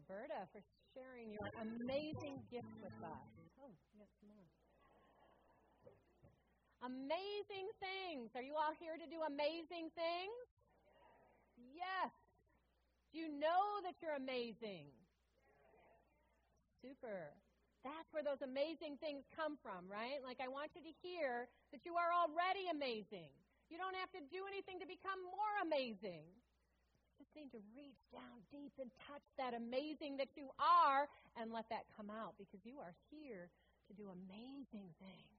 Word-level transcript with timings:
Roberta, 0.00 0.48
for 0.48 0.64
sharing 0.96 1.28
your 1.28 1.52
amazing 1.60 2.40
gift 2.48 2.72
with 2.80 2.96
us. 3.04 3.28
Oh, 3.60 3.68
some 3.92 4.32
more. 4.32 4.48
Amazing 6.80 7.68
things. 7.76 8.32
Are 8.32 8.40
you 8.40 8.56
all 8.56 8.72
here 8.80 8.96
to 8.96 9.04
do 9.04 9.20
amazing 9.28 9.92
things? 9.92 10.40
Yes. 11.76 12.16
You 13.12 13.28
know 13.28 13.84
that 13.84 14.00
you're 14.00 14.16
amazing? 14.16 14.88
Super. 16.80 17.36
That's 17.84 18.08
where 18.16 18.24
those 18.24 18.40
amazing 18.40 18.96
things 19.04 19.28
come 19.36 19.60
from, 19.60 19.84
right? 19.84 20.24
Like, 20.24 20.40
I 20.40 20.48
want 20.48 20.72
you 20.72 20.80
to 20.80 20.94
hear 21.04 21.52
that 21.76 21.84
you 21.84 22.00
are 22.00 22.08
already 22.08 22.72
amazing. 22.72 23.28
You 23.68 23.76
don't 23.76 23.96
have 24.00 24.08
to 24.16 24.22
do 24.32 24.48
anything 24.48 24.80
to 24.80 24.88
become 24.88 25.20
more 25.28 25.54
amazing. 25.60 26.24
Need 27.38 27.54
to 27.54 27.62
reach 27.72 28.02
down 28.10 28.42
deep 28.50 28.74
and 28.82 28.90
touch 29.06 29.22
that 29.38 29.54
amazing 29.54 30.18
that 30.18 30.34
you 30.34 30.50
are 30.58 31.06
and 31.38 31.54
let 31.54 31.70
that 31.70 31.86
come 31.94 32.10
out 32.10 32.34
because 32.36 32.60
you 32.66 32.82
are 32.82 32.92
here 33.08 33.48
to 33.86 33.92
do 33.94 34.10
amazing 34.10 34.90
things. 34.98 35.38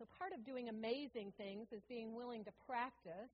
So, 0.00 0.08
part 0.16 0.32
of 0.32 0.44
doing 0.44 0.68
amazing 0.68 1.32
things 1.36 1.72
is 1.72 1.84
being 1.88 2.16
willing 2.16 2.44
to 2.48 2.52
practice. 2.64 3.32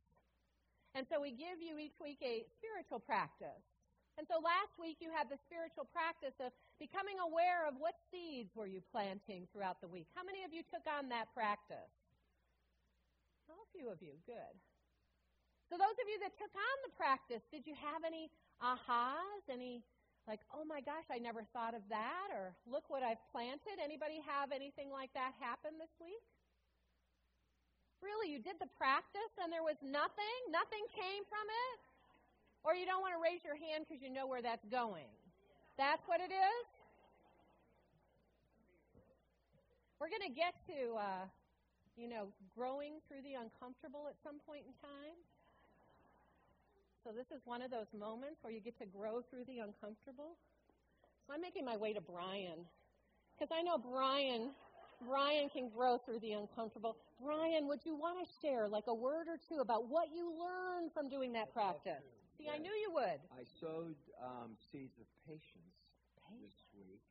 And 0.95 1.06
so, 1.06 1.23
we 1.23 1.30
give 1.30 1.62
you 1.62 1.78
each 1.78 1.97
week 2.02 2.19
a 2.23 2.42
spiritual 2.59 2.98
practice. 2.98 3.62
And 4.19 4.27
so, 4.27 4.42
last 4.42 4.75
week 4.78 4.98
you 4.98 5.09
had 5.14 5.30
the 5.30 5.39
spiritual 5.47 5.86
practice 5.95 6.34
of 6.42 6.50
becoming 6.83 7.23
aware 7.23 7.66
of 7.66 7.78
what 7.78 7.97
seeds 8.11 8.50
were 8.55 8.69
you 8.69 8.83
planting 8.91 9.47
throughout 9.55 9.80
the 9.80 9.89
week. 9.89 10.11
How 10.14 10.27
many 10.27 10.42
of 10.42 10.52
you 10.52 10.62
took 10.66 10.84
on 10.91 11.09
that 11.14 11.30
practice? 11.33 11.91
A 13.52 13.78
few 13.78 13.89
of 13.89 14.02
you. 14.02 14.12
Good. 14.27 14.55
So, 15.73 15.81
those 15.81 15.97
of 15.97 16.05
you 16.05 16.21
that 16.21 16.37
took 16.37 16.53
on 16.53 16.77
the 16.85 16.93
practice, 17.01 17.41
did 17.49 17.65
you 17.65 17.73
have 17.81 18.05
any 18.05 18.29
ahas? 18.61 19.41
Any 19.49 19.81
like, 20.29 20.45
oh 20.53 20.69
my 20.69 20.85
gosh, 20.85 21.09
I 21.09 21.17
never 21.17 21.48
thought 21.57 21.73
of 21.73 21.81
that, 21.89 22.29
or 22.29 22.53
look 22.69 22.92
what 22.92 23.01
I've 23.01 23.25
planted? 23.33 23.81
Anybody 23.81 24.20
have 24.20 24.53
anything 24.53 24.92
like 24.92 25.09
that 25.17 25.33
happen 25.41 25.81
this 25.81 25.89
week? 25.97 26.20
Really, 28.05 28.29
you 28.29 28.37
did 28.37 28.61
the 28.61 28.69
practice 28.77 29.33
and 29.41 29.48
there 29.48 29.64
was 29.64 29.81
nothing? 29.81 30.37
Nothing 30.53 30.84
came 30.92 31.25
from 31.25 31.47
it? 31.48 31.77
Or 32.69 32.77
you 32.77 32.84
don't 32.84 33.01
want 33.01 33.17
to 33.17 33.23
raise 33.25 33.41
your 33.41 33.57
hand 33.57 33.89
because 33.89 34.05
you 34.05 34.12
know 34.12 34.29
where 34.29 34.45
that's 34.45 34.69
going? 34.69 35.09
That's 35.81 36.05
what 36.05 36.20
it 36.20 36.29
is? 36.29 36.64
We're 39.97 40.12
going 40.12 40.29
to 40.29 40.36
get 40.36 40.53
to, 40.69 41.01
uh, 41.01 41.25
you 41.97 42.12
know, 42.12 42.29
growing 42.53 43.01
through 43.09 43.25
the 43.25 43.41
uncomfortable 43.41 44.05
at 44.12 44.20
some 44.20 44.36
point 44.45 44.69
in 44.69 44.77
time. 44.84 45.17
So 47.05 47.11
this 47.11 47.27
is 47.34 47.42
one 47.45 47.62
of 47.62 47.70
those 47.70 47.91
moments 47.91 48.39
where 48.42 48.53
you 48.53 48.61
get 48.61 48.78
to 48.78 48.86
grow 48.86 49.22
through 49.27 49.45
the 49.50 49.58
uncomfortable. 49.58 50.39
So 51.27 51.34
I'm 51.34 51.42
making 51.42 51.64
my 51.64 51.77
way 51.77 51.92
to 51.92 52.00
Brian 52.00 52.62
because 53.34 53.50
I 53.50 53.62
know 53.62 53.78
Brian 53.78 54.55
Brian 55.03 55.50
can 55.50 55.67
grow 55.67 55.98
through 55.98 56.23
the 56.23 56.39
uncomfortable. 56.39 56.95
Brian, 57.19 57.67
would 57.67 57.83
you 57.83 57.98
want 57.98 58.23
to 58.23 58.27
share 58.39 58.70
like 58.70 58.86
a 58.86 58.95
word 58.95 59.27
or 59.27 59.34
two 59.34 59.58
about 59.58 59.91
what 59.91 60.14
you 60.14 60.30
learned 60.30 60.95
from 60.95 61.11
doing 61.11 61.34
that 61.34 61.50
practice? 61.50 62.06
See, 62.39 62.47
yes. 62.47 62.55
I 62.55 62.58
knew 62.62 62.70
you 62.70 62.95
would. 62.95 63.19
I 63.34 63.42
sowed 63.58 63.98
um, 64.23 64.55
seeds 64.70 64.95
of 65.03 65.06
patience, 65.27 65.75
patience 66.23 66.39
this 66.39 66.70
week, 66.70 67.03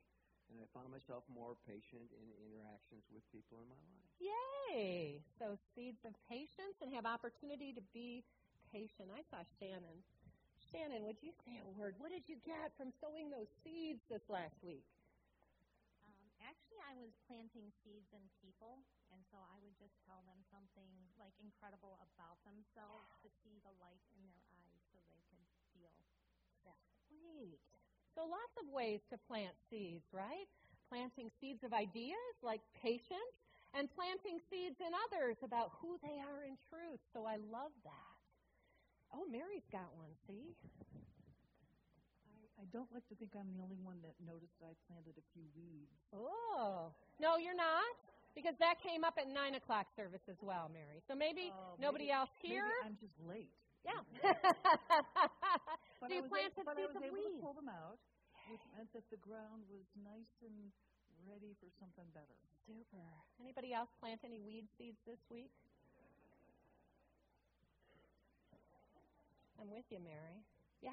and 0.48 0.56
I 0.56 0.66
found 0.72 0.88
myself 0.88 1.24
more 1.28 1.52
patient 1.68 2.08
in 2.16 2.26
interactions 2.48 3.04
with 3.12 3.24
people 3.28 3.60
in 3.60 3.68
my 3.68 3.82
life. 3.92 4.08
Yay! 4.24 5.20
So 5.36 5.60
seeds 5.76 6.00
of 6.08 6.16
patience 6.32 6.80
and 6.80 6.88
have 6.96 7.04
opportunity 7.04 7.76
to 7.76 7.82
be 7.92 8.24
patient. 8.72 9.12
I 9.12 9.20
saw 9.28 9.44
Shannon. 9.60 10.00
Shannon, 10.72 11.04
would 11.04 11.20
you 11.20 11.36
say 11.44 11.60
a 11.60 11.68
word? 11.76 11.92
What 12.00 12.08
did 12.08 12.24
you 12.24 12.40
get 12.48 12.72
from 12.80 12.88
sowing 12.96 13.28
those 13.28 13.52
seeds 13.60 14.00
this 14.08 14.24
last 14.32 14.56
week? 14.64 14.88
Um, 16.08 16.24
actually, 16.40 16.80
I 16.88 16.96
was 16.96 17.12
planting 17.28 17.68
seeds 17.84 18.08
in 18.16 18.24
people, 18.40 18.80
and 19.12 19.20
so 19.28 19.36
I 19.36 19.60
would 19.60 19.76
just 19.76 19.92
tell 20.08 20.24
them 20.24 20.40
something 20.48 20.88
like 21.20 21.36
incredible 21.44 22.00
about 22.00 22.40
themselves 22.48 23.04
to 23.20 23.28
see 23.44 23.60
the 23.60 23.76
light 23.76 24.00
in 24.16 24.24
their 24.24 24.40
eyes 24.48 24.80
so 24.88 24.96
they 25.12 25.20
could 25.28 25.44
feel 25.76 25.92
that. 26.64 26.80
Great. 27.12 27.60
So 28.16 28.24
lots 28.24 28.56
of 28.56 28.72
ways 28.72 29.04
to 29.12 29.20
plant 29.28 29.52
seeds, 29.68 30.08
right? 30.12 30.48
Planting 30.88 31.28
seeds 31.40 31.60
of 31.64 31.76
ideas 31.76 32.32
like 32.40 32.64
patience 32.80 33.36
and 33.72 33.88
planting 33.92 34.40
seeds 34.52 34.80
in 34.80 34.92
others 35.08 35.36
about 35.44 35.72
who 35.80 35.96
they 36.04 36.20
are 36.20 36.44
in 36.44 36.56
truth. 36.68 37.00
So 37.12 37.24
I 37.24 37.36
love 37.52 37.72
that. 37.84 38.11
Oh, 39.12 39.28
Mary's 39.28 39.68
got 39.68 39.92
one, 39.96 40.08
see? 40.24 40.56
I 42.56 42.64
don't 42.72 42.88
like 42.94 43.04
to 43.10 43.16
think 43.18 43.36
I'm 43.36 43.50
the 43.52 43.60
only 43.60 43.80
one 43.84 44.00
that 44.06 44.16
noticed 44.22 44.56
I 44.64 44.72
planted 44.88 45.18
a 45.20 45.24
few 45.36 45.44
weeds. 45.52 45.92
Oh, 46.14 46.94
no, 47.20 47.36
you're 47.36 47.58
not? 47.58 47.84
Because 48.32 48.56
that 48.64 48.80
came 48.80 49.04
up 49.04 49.20
at 49.20 49.28
9 49.28 49.60
o'clock 49.60 49.92
service 49.92 50.24
as 50.30 50.40
well, 50.40 50.72
Mary. 50.72 51.04
So 51.04 51.12
maybe 51.12 51.52
uh, 51.52 51.76
nobody 51.76 52.08
maybe, 52.08 52.16
else 52.16 52.32
here? 52.40 52.64
Maybe 52.64 52.88
I'm 52.88 52.96
just 52.96 53.18
late. 53.28 53.52
Yeah. 53.84 54.00
so 56.00 56.08
you 56.08 56.24
planted 56.30 56.64
able, 56.64 56.70
I 56.70 56.86
was 56.86 56.96
able 56.96 57.12
weeds. 57.12 57.36
to 57.36 57.44
pull 57.44 57.52
them 57.52 57.68
out, 57.68 58.00
which 58.48 58.64
meant 58.72 58.88
that 58.96 59.04
the 59.12 59.20
ground 59.20 59.68
was 59.68 59.84
nice 60.00 60.32
and 60.40 60.72
ready 61.28 61.52
for 61.60 61.68
something 61.76 62.06
better. 62.14 62.38
Super. 62.64 63.04
Anybody 63.42 63.74
else 63.74 63.90
plant 63.98 64.22
any 64.24 64.40
weed 64.40 64.70
seeds 64.78 65.02
this 65.04 65.20
week? 65.28 65.50
I'm 69.62 69.70
with 69.70 69.86
you, 69.94 70.02
Mary. 70.02 70.42
Yeah. 70.82 70.90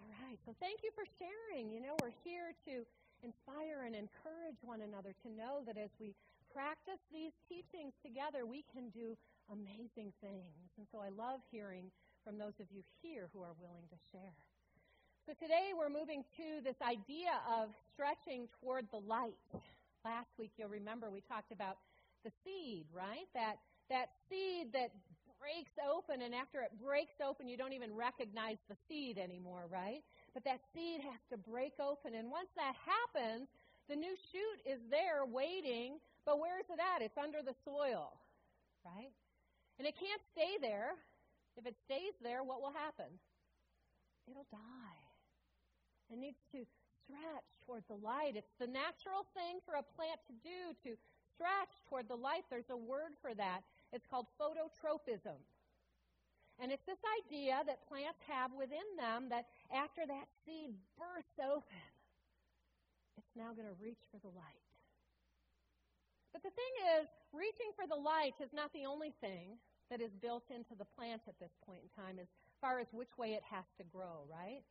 All 0.00 0.08
right. 0.24 0.40
So 0.48 0.56
thank 0.64 0.80
you 0.80 0.88
for 0.96 1.04
sharing. 1.20 1.68
You 1.68 1.84
know, 1.84 1.92
we're 2.00 2.16
here 2.24 2.56
to 2.64 2.88
inspire 3.20 3.84
and 3.84 3.92
encourage 3.92 4.56
one 4.64 4.80
another 4.80 5.12
to 5.12 5.28
know 5.36 5.60
that 5.68 5.76
as 5.76 5.92
we 6.00 6.16
practice 6.48 6.96
these 7.12 7.36
teachings 7.44 7.92
together, 8.00 8.48
we 8.48 8.64
can 8.72 8.88
do 8.96 9.12
amazing 9.52 10.16
things. 10.24 10.72
And 10.80 10.88
so 10.88 11.04
I 11.04 11.12
love 11.12 11.44
hearing 11.52 11.92
from 12.24 12.40
those 12.40 12.56
of 12.64 12.72
you 12.72 12.80
here 13.04 13.28
who 13.36 13.44
are 13.44 13.52
willing 13.60 13.84
to 13.92 13.98
share. 14.08 14.32
So 15.28 15.36
today 15.36 15.76
we're 15.76 15.92
moving 15.92 16.24
to 16.40 16.64
this 16.64 16.80
idea 16.80 17.44
of 17.44 17.76
stretching 17.92 18.48
toward 18.56 18.88
the 18.88 19.04
light. 19.04 19.36
Last 20.00 20.32
week 20.40 20.56
you'll 20.56 20.72
remember 20.72 21.12
we 21.12 21.20
talked 21.28 21.52
about 21.52 21.76
the 22.24 22.32
seed, 22.40 22.88
right? 22.88 23.28
That 23.36 23.60
that 23.92 24.16
seed 24.32 24.72
that 24.72 24.96
breaks 25.58 25.74
open, 25.82 26.22
and 26.22 26.34
after 26.34 26.62
it 26.62 26.70
breaks 26.78 27.18
open, 27.18 27.50
you 27.50 27.58
don't 27.58 27.74
even 27.74 27.90
recognize 27.90 28.62
the 28.70 28.78
seed 28.86 29.18
anymore, 29.18 29.66
right? 29.66 30.06
But 30.30 30.46
that 30.46 30.62
seed 30.70 31.02
has 31.02 31.18
to 31.34 31.36
break 31.36 31.74
open, 31.82 32.14
and 32.14 32.30
once 32.30 32.46
that 32.54 32.78
happens, 32.78 33.50
the 33.90 33.98
new 33.98 34.14
shoot 34.30 34.58
is 34.62 34.78
there 34.86 35.26
waiting, 35.26 35.98
but 36.22 36.38
where 36.38 36.62
is 36.62 36.70
it 36.70 36.78
at? 36.78 37.02
It's 37.02 37.18
under 37.18 37.42
the 37.42 37.58
soil, 37.66 38.14
right? 38.86 39.10
And 39.82 39.86
it 39.86 39.98
can't 39.98 40.22
stay 40.30 40.62
there. 40.62 40.94
If 41.58 41.66
it 41.66 41.74
stays 41.90 42.14
there, 42.22 42.46
what 42.46 42.62
will 42.62 42.70
happen? 42.70 43.10
It'll 44.30 44.46
die. 44.54 45.02
It 46.06 46.22
needs 46.22 46.38
to 46.54 46.62
stretch 47.02 47.50
toward 47.66 47.82
the 47.90 47.98
light. 47.98 48.38
It's 48.38 48.54
the 48.62 48.70
natural 48.70 49.26
thing 49.34 49.58
for 49.66 49.74
a 49.74 49.82
plant 49.98 50.22
to 50.30 50.34
do 50.38 50.70
to 50.86 50.94
stretch 51.34 51.74
toward 51.90 52.06
the 52.06 52.14
light. 52.14 52.46
There's 52.46 52.70
a 52.70 52.78
word 52.78 53.18
for 53.18 53.34
that. 53.34 53.66
It's 53.92 54.06
called 54.06 54.26
phototropism. 54.40 55.38
And 56.58 56.72
it's 56.74 56.84
this 56.84 57.00
idea 57.22 57.62
that 57.66 57.86
plants 57.86 58.18
have 58.26 58.50
within 58.52 58.84
them 58.98 59.30
that 59.30 59.46
after 59.70 60.02
that 60.06 60.26
seed 60.44 60.74
bursts 60.98 61.38
open, 61.38 61.86
it's 63.16 63.34
now 63.38 63.54
going 63.54 63.70
to 63.70 63.78
reach 63.78 64.02
for 64.10 64.18
the 64.18 64.34
light. 64.34 64.66
But 66.34 66.42
the 66.42 66.54
thing 66.54 66.74
is, 66.98 67.06
reaching 67.32 67.70
for 67.78 67.86
the 67.86 67.98
light 67.98 68.34
is 68.42 68.50
not 68.52 68.74
the 68.74 68.84
only 68.84 69.14
thing 69.22 69.56
that 69.90 70.02
is 70.02 70.12
built 70.20 70.44
into 70.50 70.74
the 70.76 70.84
plant 70.98 71.22
at 71.30 71.38
this 71.40 71.54
point 71.64 71.80
in 71.86 71.90
time 71.94 72.18
as 72.18 72.28
far 72.60 72.82
as 72.82 72.90
which 72.92 73.16
way 73.16 73.32
it 73.32 73.46
has 73.46 73.64
to 73.78 73.84
grow, 73.88 74.26
right? 74.28 74.66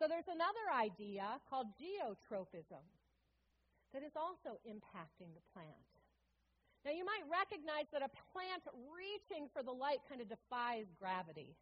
So 0.00 0.08
there's 0.08 0.28
another 0.32 0.66
idea 0.72 1.38
called 1.48 1.68
geotropism 1.76 2.84
that 3.92 4.02
is 4.02 4.16
also 4.16 4.56
impacting 4.64 5.30
the 5.36 5.44
plant. 5.52 5.99
Now, 6.84 6.96
you 6.96 7.04
might 7.04 7.28
recognize 7.28 7.92
that 7.92 8.00
a 8.00 8.08
plant 8.32 8.64
reaching 8.88 9.52
for 9.52 9.60
the 9.62 9.72
light 9.72 10.00
kind 10.08 10.24
of 10.24 10.32
defies 10.32 10.88
gravity, 10.96 11.52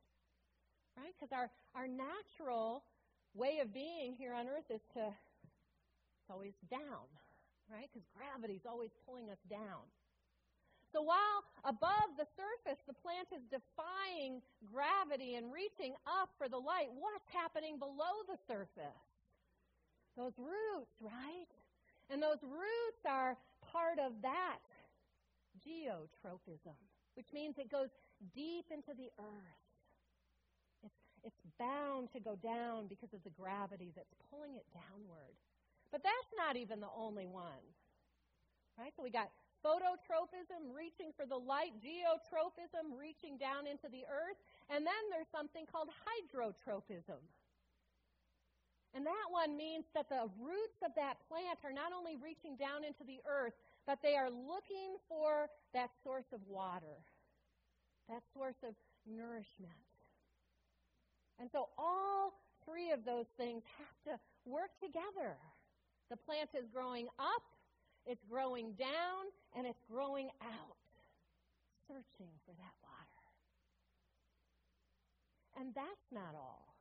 right? 0.95 1.11
Because 1.19 1.35
our, 1.35 1.51
our 1.75 1.91
natural 1.91 2.87
way 3.35 3.59
of 3.59 3.75
being 3.75 4.15
here 4.15 4.31
on 4.31 4.47
earth 4.47 4.71
is 4.71 4.83
to, 4.95 5.03
it's 5.11 6.31
always 6.31 6.55
down, 6.71 7.11
right? 7.67 7.91
Because 7.91 8.07
gravity 8.15 8.63
is 8.63 8.67
always 8.67 8.95
pulling 9.07 9.27
us 9.27 9.43
down. 9.51 9.83
So 10.95 11.03
while 11.03 11.43
above 11.67 12.15
the 12.17 12.31
surface 12.39 12.81
the 12.87 12.95
plant 12.95 13.29
is 13.35 13.43
defying 13.51 14.41
gravity 14.71 15.35
and 15.35 15.53
reaching 15.53 15.99
up 16.07 16.31
for 16.39 16.49
the 16.49 16.57
light, 16.57 16.95
what's 16.95 17.29
happening 17.35 17.79
below 17.79 18.23
the 18.31 18.39
surface? 18.47 19.03
Those 20.17 20.33
roots, 20.39 20.95
right? 21.03 21.51
And 22.09 22.23
those 22.23 22.41
roots 22.41 23.03
are 23.05 23.37
part 23.61 23.99
of 23.99 24.13
that 24.23 24.63
geotropism, 25.63 26.79
which 27.15 27.29
means 27.33 27.59
it 27.59 27.71
goes 27.71 27.89
deep 28.35 28.67
into 28.71 28.95
the 28.97 29.11
earth. 29.19 29.65
It's, 30.83 31.03
it's 31.25 31.43
bound 31.59 32.13
to 32.13 32.21
go 32.21 32.37
down 32.37 32.87
because 32.87 33.13
of 33.13 33.23
the 33.25 33.31
gravity 33.31 33.93
that's 33.95 34.15
pulling 34.31 34.55
it 34.55 34.67
downward. 34.73 35.35
But 35.91 36.03
that's 36.03 36.33
not 36.37 36.57
even 36.57 36.81
the 36.81 36.93
only 36.95 37.27
one. 37.27 37.65
Right? 38.79 38.93
So 38.97 39.03
we 39.03 39.11
got 39.11 39.31
phototropism, 39.65 40.71
reaching 40.71 41.11
for 41.17 41.27
the 41.27 41.39
light, 41.39 41.75
geotropism, 41.83 42.95
reaching 42.95 43.39
down 43.39 43.67
into 43.67 43.91
the 43.91 44.07
earth, 44.07 44.39
and 44.71 44.87
then 44.87 45.03
there's 45.11 45.31
something 45.35 45.67
called 45.67 45.91
hydrotropism. 46.07 47.19
And 48.95 49.05
that 49.05 49.29
one 49.29 49.57
means 49.57 49.85
that 49.93 50.09
the 50.09 50.31
roots 50.41 50.81
of 50.81 50.95
that 50.97 51.21
plant 51.29 51.61
are 51.65 51.75
not 51.75 51.93
only 51.93 52.17
reaching 52.17 52.57
down 52.57 52.85
into 52.85 53.05
the 53.05 53.21
earth, 53.29 53.53
but 53.89 54.03
they 54.03 54.17
are 54.17 54.29
looking 54.29 55.01
for 55.09 55.49
that 55.73 55.89
source 56.05 56.29
of 56.35 56.41
water, 56.47 57.01
that 58.11 58.21
source 58.37 58.61
of 58.63 58.75
nourishment. 59.09 59.89
And 61.41 61.49
so 61.51 61.71
all 61.79 62.35
three 62.67 62.93
of 62.93 63.07
those 63.07 63.25
things 63.39 63.63
have 63.79 64.13
to 64.13 64.21
work 64.45 64.69
together. 64.85 65.41
The 66.11 66.19
plant 66.21 66.51
is 66.53 66.69
growing 66.69 67.09
up, 67.19 67.41
it's 68.05 68.21
growing 68.29 68.73
down, 68.73 69.33
and 69.57 69.67
it's 69.67 69.81
growing 69.91 70.29
out, 70.45 70.77
searching 71.89 72.33
for 72.45 72.53
that 72.61 72.77
water. 72.85 73.25
And 75.57 75.75
that's 75.75 76.13
not 76.13 76.37
all. 76.37 76.77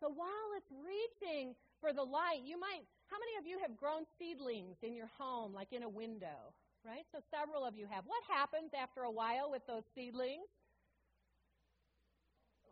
So 0.00 0.12
while 0.14 0.52
it's 0.58 0.72
reaching 0.84 1.54
for 1.80 1.94
the 1.94 2.04
light, 2.04 2.42
you 2.44 2.60
might, 2.60 2.84
how 3.12 3.20
many 3.20 3.36
of 3.36 3.44
you 3.44 3.60
have 3.60 3.76
grown 3.76 4.08
seedlings 4.16 4.80
in 4.80 4.96
your 4.96 5.12
home, 5.20 5.52
like 5.52 5.68
in 5.76 5.84
a 5.84 5.92
window? 5.92 6.56
Right? 6.80 7.04
So 7.12 7.20
several 7.28 7.60
of 7.60 7.76
you 7.76 7.84
have. 7.92 8.08
What 8.08 8.24
happens 8.24 8.72
after 8.72 9.04
a 9.04 9.12
while 9.12 9.52
with 9.52 9.60
those 9.68 9.84
seedlings? 9.92 10.48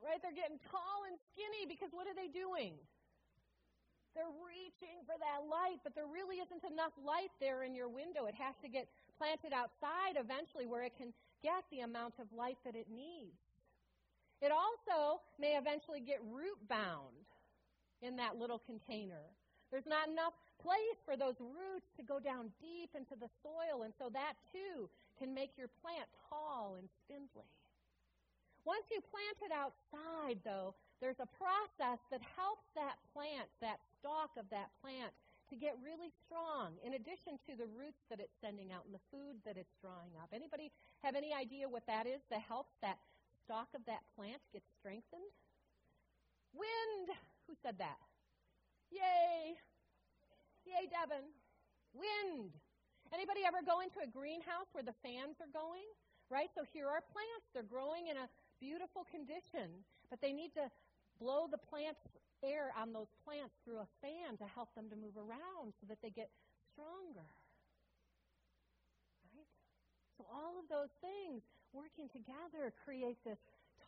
Right? 0.00 0.16
They're 0.24 0.32
getting 0.32 0.56
tall 0.72 1.04
and 1.04 1.20
skinny 1.28 1.68
because 1.68 1.92
what 1.92 2.08
are 2.08 2.16
they 2.16 2.32
doing? 2.32 2.72
They're 4.16 4.32
reaching 4.40 5.04
for 5.04 5.14
that 5.20 5.44
light, 5.44 5.84
but 5.84 5.92
there 5.92 6.08
really 6.08 6.40
isn't 6.40 6.64
enough 6.64 6.96
light 7.04 7.30
there 7.38 7.62
in 7.62 7.76
your 7.76 7.92
window. 7.92 8.24
It 8.24 8.34
has 8.40 8.56
to 8.64 8.68
get 8.72 8.88
planted 9.20 9.52
outside 9.52 10.16
eventually 10.16 10.64
where 10.64 10.82
it 10.82 10.96
can 10.96 11.12
get 11.44 11.68
the 11.68 11.84
amount 11.84 12.16
of 12.16 12.32
light 12.32 12.58
that 12.64 12.74
it 12.74 12.88
needs. 12.88 13.36
It 14.40 14.50
also 14.50 15.20
may 15.38 15.60
eventually 15.60 16.00
get 16.00 16.18
root 16.32 16.56
bound 16.64 17.28
in 18.00 18.16
that 18.16 18.40
little 18.40 18.58
container. 18.58 19.28
There's 19.70 19.86
not 19.86 20.10
enough 20.10 20.34
place 20.58 20.98
for 21.06 21.16
those 21.16 21.38
roots 21.38 21.88
to 21.96 22.02
go 22.02 22.18
down 22.18 22.50
deep 22.58 22.90
into 22.98 23.14
the 23.14 23.30
soil, 23.40 23.86
and 23.86 23.94
so 23.96 24.10
that 24.12 24.34
too 24.50 24.90
can 25.18 25.32
make 25.32 25.54
your 25.54 25.70
plant 25.80 26.10
tall 26.28 26.76
and 26.76 26.90
spindly. 27.06 27.46
Once 28.66 28.84
you 28.90 29.00
plant 29.00 29.38
it 29.40 29.54
outside, 29.54 30.36
though, 30.44 30.74
there's 31.00 31.22
a 31.22 31.30
process 31.38 32.02
that 32.12 32.20
helps 32.36 32.66
that 32.76 33.00
plant, 33.14 33.48
that 33.64 33.80
stalk 33.98 34.36
of 34.36 34.44
that 34.52 34.68
plant, 34.84 35.14
to 35.48 35.56
get 35.56 35.74
really 35.82 36.12
strong 36.26 36.76
in 36.84 36.94
addition 36.94 37.40
to 37.48 37.58
the 37.58 37.66
roots 37.74 37.98
that 38.10 38.20
it's 38.20 38.36
sending 38.38 38.70
out 38.70 38.86
and 38.86 38.94
the 38.94 39.02
food 39.10 39.40
that 39.42 39.56
it's 39.56 39.74
drawing 39.82 40.14
up. 40.20 40.30
Anybody 40.30 40.70
have 41.02 41.16
any 41.16 41.34
idea 41.34 41.66
what 41.66 41.86
that 41.86 42.06
is 42.06 42.20
that 42.30 42.44
helps 42.46 42.70
that 42.82 42.98
stalk 43.44 43.66
of 43.74 43.82
that 43.86 44.06
plant 44.14 44.38
gets 44.52 44.68
strengthened? 44.78 45.26
Wind! 46.54 47.16
Who 47.48 47.54
said 47.62 47.78
that? 47.78 47.98
Yay! 48.90 49.56
Yay, 50.66 50.84
Devin. 50.90 51.26
Wind. 51.94 52.52
Anybody 53.10 53.42
ever 53.42 53.62
go 53.66 53.82
into 53.82 53.98
a 54.02 54.06
greenhouse 54.06 54.70
where 54.70 54.86
the 54.86 54.94
fans 55.02 55.38
are 55.42 55.50
going? 55.50 55.86
Right? 56.30 56.50
So 56.54 56.62
here 56.70 56.86
are 56.86 57.02
plants. 57.02 57.46
They're 57.50 57.66
growing 57.66 58.06
in 58.06 58.14
a 58.14 58.30
beautiful 58.62 59.02
condition, 59.10 59.82
but 60.10 60.22
they 60.22 60.30
need 60.30 60.54
to 60.54 60.70
blow 61.18 61.50
the 61.50 61.58
plants 61.58 61.98
air 62.42 62.72
on 62.78 62.92
those 62.92 63.10
plants 63.26 63.52
through 63.64 63.82
a 63.82 63.90
fan 64.00 64.38
to 64.38 64.46
help 64.48 64.72
them 64.74 64.88
to 64.88 64.96
move 64.96 65.16
around 65.18 65.74
so 65.80 65.84
that 65.88 66.00
they 66.00 66.08
get 66.10 66.30
stronger. 66.72 67.28
Right? 69.34 69.50
So 70.16 70.24
all 70.30 70.56
of 70.56 70.70
those 70.70 70.92
things 71.04 71.44
working 71.74 72.08
together 72.08 72.72
create 72.84 73.20
this 73.26 73.38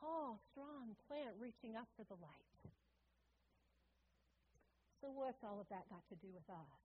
tall, 0.00 0.38
strong 0.52 0.92
plant 1.08 1.32
reaching 1.40 1.76
up 1.76 1.88
for 1.96 2.04
the 2.10 2.18
light. 2.20 2.51
So 5.02 5.10
what's 5.10 5.42
all 5.42 5.58
of 5.58 5.66
that 5.74 5.90
got 5.90 6.06
to 6.14 6.16
do 6.22 6.30
with 6.30 6.46
us 6.46 6.78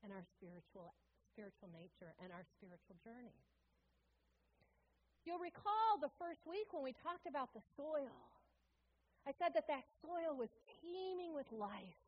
and 0.00 0.08
our 0.16 0.24
spiritual 0.40 0.96
spiritual 1.28 1.68
nature 1.76 2.16
and 2.24 2.32
our 2.32 2.40
spiritual 2.56 2.96
journey? 3.04 3.36
You'll 5.28 5.44
recall 5.44 6.00
the 6.00 6.08
first 6.16 6.40
week 6.48 6.72
when 6.72 6.80
we 6.80 6.96
talked 7.04 7.28
about 7.28 7.52
the 7.52 7.60
soil. 7.76 8.16
I 9.28 9.36
said 9.36 9.52
that 9.52 9.68
that 9.68 9.84
soil 10.00 10.32
was 10.32 10.48
teeming 10.80 11.36
with 11.36 11.46
life. 11.52 12.00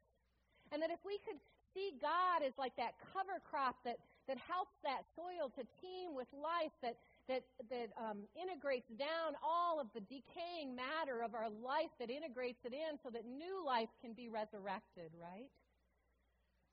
And 0.73 0.81
that 0.81 0.89
if 0.89 1.05
we 1.05 1.21
could 1.23 1.39
see 1.77 1.95
God 2.01 2.41
as 2.41 2.57
like 2.57 2.75
that 2.81 2.97
cover 3.13 3.39
crop 3.45 3.77
that, 3.85 4.01
that 4.27 4.41
helps 4.41 4.75
that 4.83 5.05
soil 5.13 5.53
to 5.55 5.63
teem 5.85 6.17
with 6.17 6.27
life, 6.33 6.73
that 6.81 6.97
that, 7.29 7.45
that 7.71 7.91
um, 7.97 8.29
integrates 8.37 8.89
down 8.99 9.35
all 9.43 9.81
of 9.81 9.89
the 9.95 10.01
decaying 10.01 10.77
matter 10.77 11.23
of 11.23 11.35
our 11.35 11.49
life, 11.49 11.91
that 11.99 12.11
integrates 12.11 12.61
it 12.65 12.73
in 12.73 13.01
so 13.03 13.09
that 13.11 13.25
new 13.25 13.65
life 13.65 13.89
can 14.01 14.13
be 14.13 14.29
resurrected, 14.29 15.11
right? 15.17 15.49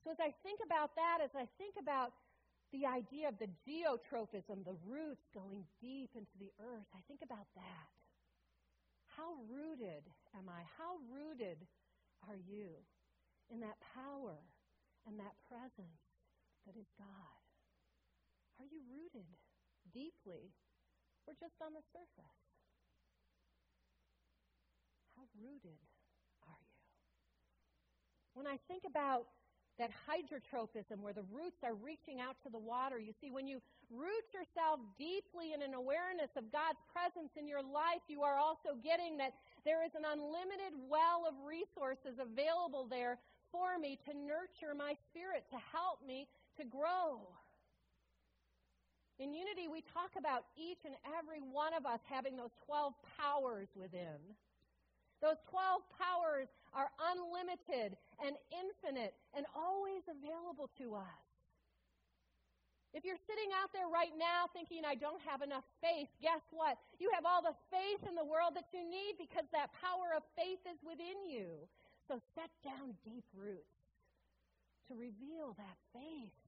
So 0.03 0.11
as 0.11 0.19
I 0.19 0.33
think 0.43 0.59
about 0.65 0.95
that, 0.95 1.19
as 1.23 1.31
I 1.37 1.47
think 1.57 1.75
about 1.79 2.11
the 2.73 2.87
idea 2.87 3.27
of 3.29 3.37
the 3.37 3.51
geotropism, 3.67 4.63
the 4.63 4.75
roots 4.87 5.27
going 5.33 5.63
deep 5.79 6.11
into 6.15 6.35
the 6.39 6.51
earth, 6.59 6.87
I 6.95 7.03
think 7.07 7.21
about 7.23 7.47
that. 7.55 7.91
How 9.15 9.35
rooted 9.51 10.07
am 10.35 10.47
I? 10.47 10.63
How 10.79 10.99
rooted 11.11 11.59
are 12.27 12.39
you 12.39 12.79
in 13.51 13.59
that 13.59 13.75
power 13.93 14.39
and 15.05 15.19
that 15.19 15.35
presence 15.51 16.01
that 16.65 16.79
is 16.79 16.87
God? 16.97 17.41
Are 18.59 18.69
you 18.71 18.79
rooted? 18.87 19.27
Deeply 19.89 20.53
or 21.25 21.33
just 21.39 21.57
on 21.61 21.73
the 21.73 21.83
surface? 21.89 22.37
How 25.17 25.25
rooted 25.37 25.81
are 26.45 26.61
you? 26.61 26.81
When 28.33 28.47
I 28.47 28.57
think 28.69 28.83
about 28.85 29.27
that 29.81 29.89
hydrotropism 30.05 31.01
where 31.01 31.17
the 31.17 31.25
roots 31.33 31.57
are 31.65 31.73
reaching 31.73 32.21
out 32.21 32.37
to 32.45 32.53
the 32.53 32.61
water. 32.61 33.01
You 33.01 33.17
see, 33.17 33.33
when 33.33 33.49
you 33.49 33.57
root 33.89 34.29
yourself 34.29 34.77
deeply 34.93 35.57
in 35.57 35.65
an 35.65 35.73
awareness 35.73 36.29
of 36.37 36.53
God's 36.53 36.77
presence 36.93 37.33
in 37.33 37.49
your 37.49 37.65
life, 37.65 38.05
you 38.05 38.21
are 38.21 38.37
also 38.37 38.77
getting 38.83 39.17
that 39.17 39.33
there 39.65 39.81
is 39.81 39.97
an 39.97 40.05
unlimited 40.05 40.77
well 40.85 41.25
of 41.25 41.33
resources 41.41 42.21
available 42.21 42.85
there 42.85 43.17
for 43.49 43.81
me 43.81 43.97
to 44.05 44.13
nurture 44.13 44.77
my 44.77 44.93
spirit, 45.09 45.49
to 45.49 45.57
help 45.73 46.05
me 46.05 46.29
to 46.61 46.63
grow. 46.63 47.25
In 49.21 49.37
unity, 49.37 49.69
we 49.69 49.85
talk 49.93 50.17
about 50.17 50.49
each 50.57 50.81
and 50.81 50.97
every 51.05 51.45
one 51.45 51.77
of 51.77 51.85
us 51.85 52.01
having 52.09 52.33
those 52.33 52.49
12 52.65 52.97
powers 53.21 53.69
within. 53.77 54.17
Those 55.21 55.37
12 55.53 55.85
powers 55.93 56.49
are 56.73 56.89
unlimited 56.97 57.93
and 58.17 58.33
infinite 58.49 59.13
and 59.37 59.45
always 59.53 60.01
available 60.09 60.73
to 60.81 60.97
us. 60.97 61.21
If 62.97 63.05
you're 63.05 63.21
sitting 63.29 63.53
out 63.53 63.69
there 63.69 63.85
right 63.85 64.11
now 64.17 64.49
thinking, 64.57 64.89
I 64.89 64.97
don't 64.97 65.21
have 65.21 65.45
enough 65.45 65.69
faith, 65.85 66.09
guess 66.17 66.41
what? 66.49 66.81
You 66.97 67.13
have 67.13 67.21
all 67.21 67.45
the 67.45 67.55
faith 67.69 68.01
in 68.09 68.17
the 68.17 68.25
world 68.25 68.57
that 68.57 68.73
you 68.73 68.81
need 68.81 69.21
because 69.21 69.45
that 69.53 69.69
power 69.77 70.17
of 70.17 70.25
faith 70.33 70.65
is 70.65 70.81
within 70.81 71.29
you. 71.29 71.61
So 72.09 72.17
set 72.33 72.49
down 72.65 72.97
deep 73.05 73.23
roots 73.37 73.77
to 74.89 74.97
reveal 74.97 75.53
that 75.61 75.77
faith 75.93 76.40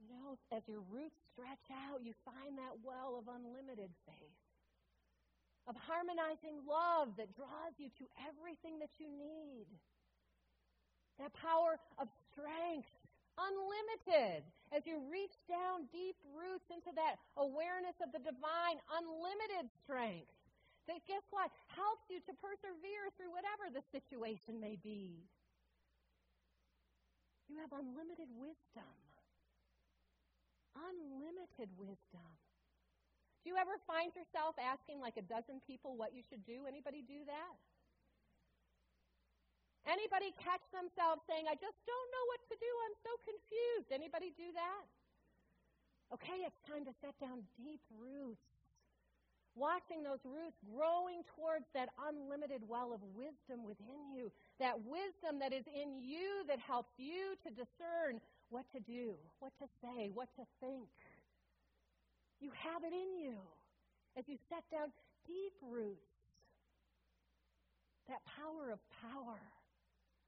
you 0.00 0.08
know, 0.08 0.40
as 0.48 0.64
your 0.64 0.80
roots 0.88 1.20
stretch 1.32 1.68
out, 1.68 2.00
you 2.00 2.16
find 2.24 2.56
that 2.56 2.80
well 2.80 3.20
of 3.20 3.28
unlimited 3.28 3.92
faith, 4.08 4.40
of 5.68 5.76
harmonizing 5.76 6.64
love 6.64 7.12
that 7.20 7.28
draws 7.36 7.76
you 7.76 7.92
to 8.00 8.04
everything 8.24 8.80
that 8.80 8.92
you 8.96 9.08
need. 9.12 9.68
That 11.20 11.36
power 11.36 11.76
of 12.00 12.08
strength, 12.32 12.88
unlimited, 13.36 14.40
as 14.72 14.88
you 14.88 15.04
reach 15.12 15.36
down 15.44 15.84
deep 15.92 16.16
roots 16.32 16.72
into 16.72 16.96
that 16.96 17.20
awareness 17.36 18.00
of 18.00 18.08
the 18.16 18.24
divine, 18.24 18.80
unlimited 18.88 19.68
strength. 19.84 20.32
That 20.88 21.04
guess 21.04 21.22
what? 21.28 21.52
Helps 21.76 22.08
you 22.08 22.24
to 22.24 22.32
persevere 22.40 23.12
through 23.20 23.36
whatever 23.36 23.68
the 23.68 23.84
situation 23.92 24.56
may 24.56 24.80
be. 24.80 25.28
You 27.52 27.60
have 27.60 27.76
unlimited 27.76 28.32
wisdom 28.32 29.09
unlimited 30.76 31.70
wisdom. 31.78 32.28
Do 33.42 33.48
you 33.48 33.56
ever 33.56 33.80
find 33.88 34.12
yourself 34.12 34.54
asking 34.60 35.00
like 35.00 35.16
a 35.16 35.24
dozen 35.24 35.64
people 35.64 35.96
what 35.96 36.12
you 36.12 36.20
should 36.28 36.44
do? 36.44 36.68
Anybody 36.68 37.00
do 37.00 37.24
that? 37.24 37.56
Anybody 39.88 40.36
catch 40.36 40.60
themselves 40.76 41.24
saying, 41.24 41.48
I 41.48 41.56
just 41.56 41.80
don't 41.88 42.08
know 42.12 42.24
what 42.28 42.42
to 42.52 42.56
do. 42.60 42.70
I'm 42.84 42.96
so 43.00 43.12
confused. 43.24 43.88
Anybody 43.88 44.36
do 44.36 44.52
that? 44.52 44.84
Okay, 46.12 46.44
it's 46.44 46.60
time 46.68 46.84
to 46.84 46.92
set 47.00 47.16
down 47.16 47.40
deep 47.56 47.80
roots 47.96 48.44
watching 49.54 50.02
those 50.02 50.22
roots 50.22 50.58
growing 50.70 51.22
towards 51.34 51.66
that 51.74 51.90
unlimited 52.06 52.62
well 52.66 52.94
of 52.94 53.02
wisdom 53.14 53.66
within 53.66 54.10
you, 54.14 54.30
that 54.58 54.78
wisdom 54.86 55.42
that 55.42 55.52
is 55.52 55.66
in 55.66 55.98
you 55.98 56.46
that 56.46 56.58
helps 56.58 56.92
you 56.98 57.34
to 57.42 57.50
discern 57.50 58.22
what 58.50 58.66
to 58.74 58.80
do, 58.82 59.14
what 59.38 59.52
to 59.62 59.66
say, 59.80 60.10
what 60.12 60.28
to 60.36 60.44
think. 60.58 60.90
You 62.40 62.50
have 62.54 62.82
it 62.82 62.92
in 62.92 63.10
you 63.14 63.38
as 64.18 64.26
you 64.26 64.36
set 64.50 64.66
down 64.70 64.90
deep 65.26 65.54
roots. 65.62 66.10
That 68.10 68.26
power 68.26 68.74
of 68.74 68.82
power, 69.06 69.38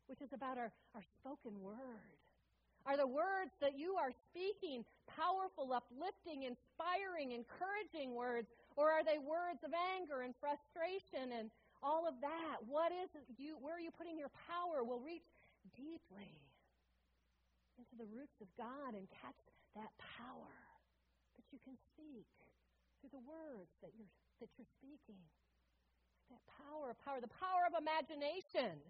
which 0.06 0.22
is 0.22 0.30
about 0.32 0.56
our, 0.56 0.70
our 0.94 1.02
spoken 1.18 1.58
word. 1.58 2.14
Are 2.86 2.96
the 2.96 3.06
words 3.06 3.54
that 3.62 3.78
you 3.78 3.94
are 3.94 4.10
speaking 4.30 4.86
powerful, 5.06 5.70
uplifting, 5.70 6.46
inspiring, 6.46 7.34
encouraging 7.34 8.14
words? 8.14 8.46
Or 8.74 8.90
are 8.90 9.02
they 9.02 9.18
words 9.18 9.62
of 9.62 9.70
anger 9.98 10.22
and 10.22 10.34
frustration 10.38 11.34
and 11.34 11.50
all 11.82 12.06
of 12.06 12.14
that? 12.22 12.62
What 12.66 12.90
is 12.90 13.10
you 13.38 13.58
where 13.58 13.74
are 13.74 13.82
you 13.82 13.90
putting 13.90 14.18
your 14.18 14.30
power 14.46 14.82
will 14.82 15.02
reach 15.02 15.26
deeply 15.74 16.30
into 17.78 17.94
the 17.96 18.08
roots 18.08 18.40
of 18.40 18.48
God 18.56 18.94
and 18.94 19.08
catch 19.10 19.38
that 19.74 19.92
power 19.98 20.58
that 21.36 21.46
you 21.50 21.58
can 21.64 21.76
speak 21.92 22.28
through 23.00 23.12
the 23.12 23.24
words 23.24 23.72
that 23.80 23.92
you're 23.96 24.10
that 24.42 24.50
you're 24.58 24.74
speaking. 24.82 25.22
That 26.34 26.42
power, 26.58 26.90
power, 27.06 27.22
the 27.22 27.30
power 27.30 27.62
of 27.70 27.78
imagination. 27.78 28.82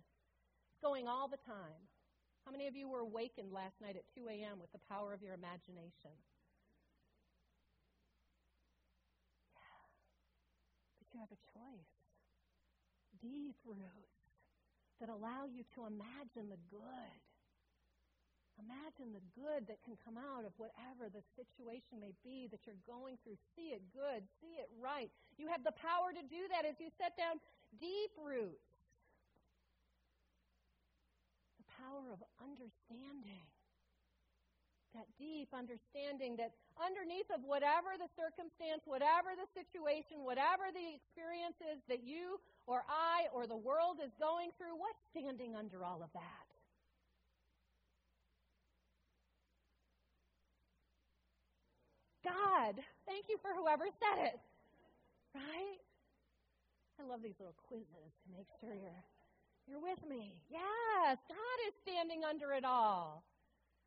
Going 0.81 1.07
all 1.07 1.29
the 1.29 1.39
time. 1.45 1.85
How 2.45 2.51
many 2.51 2.67
of 2.67 2.75
you 2.75 2.89
were 2.89 3.05
awakened 3.05 3.53
last 3.53 3.79
night 3.79 3.95
at 3.95 4.03
2 4.19 4.27
a.m. 4.27 4.59
with 4.59 4.73
the 4.73 4.83
power 4.91 5.13
of 5.13 5.23
your 5.23 5.35
imagination? 5.35 6.11
But 10.99 11.07
you 11.15 11.21
have 11.21 11.31
a 11.31 11.39
choice. 11.55 11.95
Deep 13.21 13.55
roots 13.63 14.27
that 14.99 15.09
allow 15.09 15.47
you 15.47 15.63
to 15.79 15.87
imagine 15.87 16.51
the 16.51 16.59
good. 16.71 17.21
Imagine 18.61 19.17
the 19.17 19.25
good 19.33 19.65
that 19.67 19.81
can 19.81 19.97
come 20.05 20.21
out 20.21 20.45
of 20.45 20.53
whatever 20.61 21.09
the 21.09 21.25
situation 21.33 21.97
may 22.01 22.13
be 22.21 22.53
that 22.53 22.61
you're 22.69 22.79
going 22.85 23.17
through. 23.25 23.41
See 23.57 23.73
it 23.73 23.81
good, 23.97 24.21
see 24.45 24.61
it 24.61 24.69
right. 24.77 25.09
You 25.41 25.49
have 25.49 25.65
the 25.65 25.73
power 25.73 26.13
to 26.13 26.23
do 26.29 26.45
that 26.53 26.69
as 26.69 26.77
you 26.77 26.93
set 27.01 27.17
down 27.17 27.41
deep 27.81 28.13
roots 28.21 28.69
The 31.57 31.69
power 31.81 32.13
of 32.13 32.21
understanding. 32.45 33.49
That 34.93 35.09
deep 35.17 35.49
understanding 35.57 36.37
that 36.37 36.53
underneath 36.77 37.33
of 37.33 37.41
whatever 37.49 37.97
the 37.97 38.13
circumstance, 38.13 38.85
whatever 38.85 39.33
the 39.33 39.49
situation, 39.57 40.21
whatever 40.21 40.69
the 40.69 41.01
experience 41.01 41.57
is 41.65 41.81
that 41.89 42.05
you 42.05 42.37
or 42.69 42.85
I 42.85 43.33
or 43.33 43.49
the 43.49 43.57
world 43.57 44.05
is 44.05 44.13
going 44.21 44.53
through, 44.61 44.77
what's 44.77 45.01
standing 45.09 45.57
under 45.57 45.81
all 45.81 46.05
of 46.05 46.13
that? 46.13 46.52
God. 52.25 52.79
Thank 53.07 53.27
you 53.29 53.39
for 53.43 53.51
whoever 53.55 53.87
said 53.99 54.33
it. 54.33 54.39
Right? 55.35 55.81
I 57.01 57.03
love 57.07 57.23
these 57.23 57.39
little 57.39 57.57
quizzes 57.67 58.13
to 58.23 58.27
make 58.31 58.47
sure 58.61 58.75
you're 58.75 59.05
you're 59.67 59.83
with 59.83 60.03
me. 60.11 60.35
Yes, 60.51 61.23
God 61.31 61.59
is 61.71 61.75
standing 61.87 62.27
under 62.27 62.51
it 62.53 62.67
all. 62.67 63.23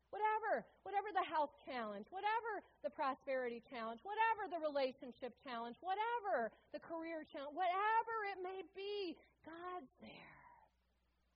Whatever, 0.08 0.64
whatever 0.88 1.12
the 1.12 1.26
health 1.28 1.52
challenge, 1.68 2.06
whatever 2.08 2.64
the 2.80 2.88
prosperity 2.88 3.60
challenge, 3.68 4.00
whatever 4.00 4.48
the 4.48 4.62
relationship 4.62 5.36
challenge, 5.44 5.76
whatever 5.84 6.48
the 6.72 6.80
career 6.80 7.28
challenge, 7.28 7.52
whatever 7.52 8.14
it 8.32 8.40
may 8.40 8.64
be, 8.72 9.18
God's 9.44 9.92
there. 10.00 10.40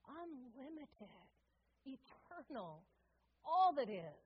Unlimited, 0.08 1.28
eternal, 1.84 2.80
all 3.44 3.74
that 3.76 3.90
is. 3.90 4.24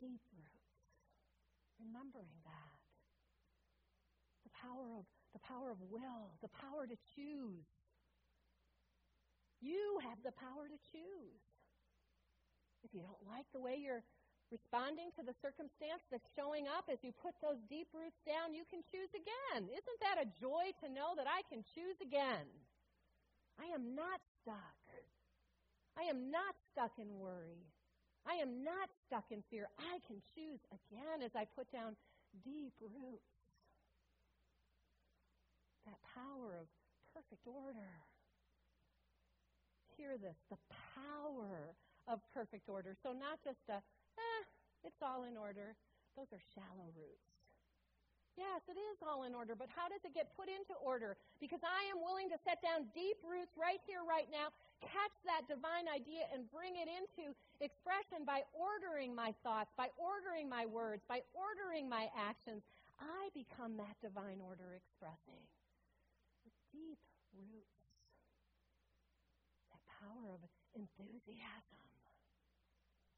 Deep. 0.00 0.18
Remembering 1.92 2.32
that. 2.48 2.80
The 4.48 4.52
power 4.56 4.96
of 4.96 5.04
the 5.36 5.44
power 5.44 5.72
of 5.72 5.80
will, 5.92 6.32
the 6.40 6.48
power 6.48 6.88
to 6.88 6.96
choose 7.16 7.68
you 9.62 10.02
have 10.02 10.18
the 10.26 10.34
power 10.34 10.66
to 10.66 10.78
choose. 10.90 11.42
If 12.82 12.90
you 12.90 13.06
don't 13.06 13.22
like 13.30 13.46
the 13.54 13.62
way 13.62 13.78
you're 13.78 14.02
responding 14.50 15.14
to 15.14 15.22
the 15.22 15.38
circumstance 15.38 16.02
that's 16.10 16.26
showing 16.34 16.66
up 16.66 16.90
as 16.90 16.98
you 17.06 17.14
put 17.14 17.38
those 17.38 17.62
deep 17.70 17.86
roots 17.94 18.18
down, 18.26 18.58
you 18.58 18.66
can 18.66 18.82
choose 18.90 19.08
again. 19.14 19.70
Isn't 19.70 20.00
that 20.02 20.18
a 20.18 20.28
joy 20.42 20.74
to 20.82 20.90
know 20.90 21.14
that 21.14 21.30
I 21.30 21.46
can 21.46 21.62
choose 21.78 21.96
again? 22.02 22.50
I 23.54 23.70
am 23.70 23.94
not 23.94 24.18
stuck. 24.42 24.82
I 25.94 26.10
am 26.10 26.34
not 26.34 26.58
stuck 26.74 26.98
in 26.98 27.06
worry. 27.22 27.62
I 28.26 28.38
am 28.38 28.62
not 28.62 28.88
stuck 29.06 29.24
in 29.30 29.42
fear. 29.50 29.68
I 29.78 29.98
can 30.06 30.22
choose 30.34 30.62
again 30.70 31.22
as 31.24 31.34
I 31.34 31.46
put 31.56 31.70
down 31.72 31.96
deep 32.44 32.74
roots. 32.80 33.34
That 35.86 35.98
power 36.14 36.54
of 36.60 36.66
perfect 37.12 37.46
order 37.46 38.06
hear 39.96 40.16
this 40.16 40.36
the 40.50 40.58
power 40.96 41.76
of 42.08 42.18
perfect 42.34 42.68
order. 42.68 42.96
So, 43.02 43.12
not 43.12 43.38
just 43.44 43.62
a, 43.68 43.78
eh, 43.78 44.42
it's 44.84 45.02
all 45.02 45.24
in 45.24 45.36
order. 45.36 45.76
Those 46.16 46.26
are 46.32 46.42
shallow 46.54 46.90
roots. 46.96 47.41
Yes, 48.32 48.64
it 48.64 48.80
is 48.80 48.96
all 49.04 49.28
in 49.28 49.36
order, 49.36 49.52
but 49.52 49.68
how 49.68 49.92
does 49.92 50.00
it 50.08 50.16
get 50.16 50.32
put 50.32 50.48
into 50.48 50.72
order? 50.80 51.20
Because 51.36 51.60
I 51.60 51.84
am 51.92 52.00
willing 52.00 52.32
to 52.32 52.38
set 52.48 52.64
down 52.64 52.88
deep 52.96 53.20
roots 53.20 53.52
right 53.60 53.80
here, 53.84 54.00
right 54.08 54.24
now, 54.32 54.48
catch 54.80 55.12
that 55.28 55.44
divine 55.52 55.84
idea 55.84 56.24
and 56.32 56.48
bring 56.48 56.80
it 56.80 56.88
into 56.88 57.36
expression 57.60 58.24
by 58.24 58.40
ordering 58.56 59.12
my 59.12 59.36
thoughts, 59.44 59.68
by 59.76 59.92
ordering 60.00 60.48
my 60.48 60.64
words, 60.64 61.04
by 61.04 61.20
ordering 61.36 61.92
my 61.92 62.08
actions. 62.16 62.64
I 62.96 63.28
become 63.36 63.76
that 63.76 64.00
divine 64.00 64.40
order 64.40 64.80
expressing 64.80 65.44
deep 66.72 67.00
roots 67.36 67.84
that 69.68 69.82
power 70.00 70.32
of 70.32 70.40
enthusiasm. 70.72 71.84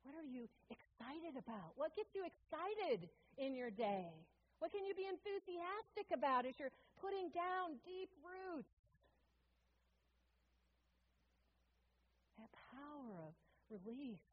What 0.02 0.18
are 0.18 0.26
you 0.26 0.50
excited 0.68 1.38
about? 1.38 1.72
What 1.78 1.94
gets 1.96 2.10
you 2.18 2.26
excited 2.26 3.08
in 3.38 3.54
your 3.54 3.70
day? 3.70 4.10
What 4.58 4.72
can 4.72 4.84
you 4.84 4.94
be 4.94 5.06
enthusiastic 5.06 6.08
about 6.12 6.46
as 6.46 6.54
you're 6.58 6.72
putting 7.00 7.28
down 7.30 7.76
deep 7.84 8.08
roots? 8.24 8.70
That 12.38 12.50
power 12.72 13.28
of 13.28 13.34
release, 13.68 14.24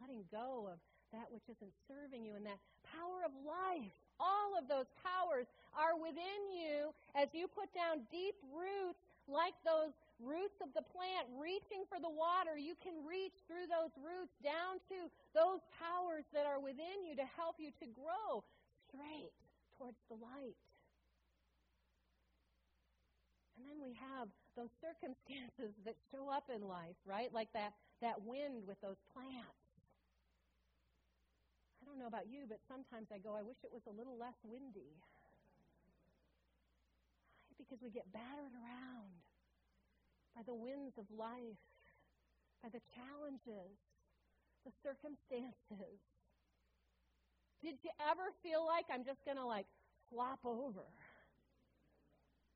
letting 0.00 0.24
go 0.30 0.68
of 0.72 0.78
that 1.12 1.28
which 1.32 1.48
isn't 1.48 1.72
serving 1.88 2.24
you, 2.24 2.36
and 2.36 2.44
that 2.44 2.60
power 2.84 3.24
of 3.24 3.32
life. 3.44 3.92
All 4.20 4.56
of 4.60 4.68
those 4.68 4.88
powers 5.00 5.48
are 5.72 5.96
within 5.96 6.40
you 6.52 6.92
as 7.16 7.32
you 7.32 7.48
put 7.48 7.72
down 7.72 8.04
deep 8.12 8.36
roots 8.52 9.00
like 9.28 9.54
those 9.64 9.92
roots 10.18 10.56
of 10.64 10.72
the 10.72 10.82
plant 10.82 11.28
reaching 11.36 11.84
for 11.86 12.00
the 12.00 12.08
water, 12.08 12.56
you 12.56 12.74
can 12.80 12.96
reach 13.04 13.36
through 13.44 13.68
those 13.68 13.92
roots 14.00 14.32
down 14.40 14.80
to 14.88 15.12
those 15.36 15.60
powers 15.76 16.24
that 16.32 16.48
are 16.48 16.58
within 16.58 17.04
you 17.04 17.14
to 17.14 17.26
help 17.36 17.60
you 17.60 17.70
to 17.78 17.86
grow 17.92 18.42
straight 18.88 19.36
towards 19.78 19.96
the 20.10 20.18
light. 20.18 20.58
And 23.56 23.62
then 23.66 23.78
we 23.78 23.94
have 23.94 24.26
those 24.58 24.70
circumstances 24.82 25.74
that 25.86 25.94
show 26.10 26.26
up 26.26 26.50
in 26.50 26.66
life, 26.66 26.98
right? 27.06 27.30
Like 27.30 27.54
that, 27.54 27.78
that 28.02 28.20
wind 28.26 28.66
with 28.66 28.82
those 28.82 28.98
plants. 29.14 29.62
I 31.78 31.86
don't 31.86 31.98
know 31.98 32.10
about 32.10 32.26
you, 32.26 32.44
but 32.50 32.58
sometimes 32.66 33.08
I 33.14 33.22
go, 33.22 33.38
I 33.38 33.42
wish 33.46 33.56
it 33.62 33.72
was 33.72 33.86
a 33.86 33.94
little 33.94 34.18
less 34.18 34.36
windy. 34.42 34.98
Because 37.56 37.82
we 37.82 37.90
get 37.90 38.06
battered 38.12 38.54
around 38.54 39.18
by 40.34 40.42
the 40.46 40.54
winds 40.54 40.94
of 40.98 41.06
life, 41.10 41.58
by 42.62 42.70
the 42.70 42.82
challenges, 42.94 43.74
the 44.62 44.70
circumstances. 44.82 45.98
Did 47.62 47.82
you 47.82 47.90
ever 47.98 48.30
feel 48.42 48.62
like 48.66 48.86
I'm 48.92 49.04
just 49.04 49.24
going 49.24 49.36
to 49.36 49.46
like 49.46 49.66
flop 50.10 50.38
over? 50.44 50.86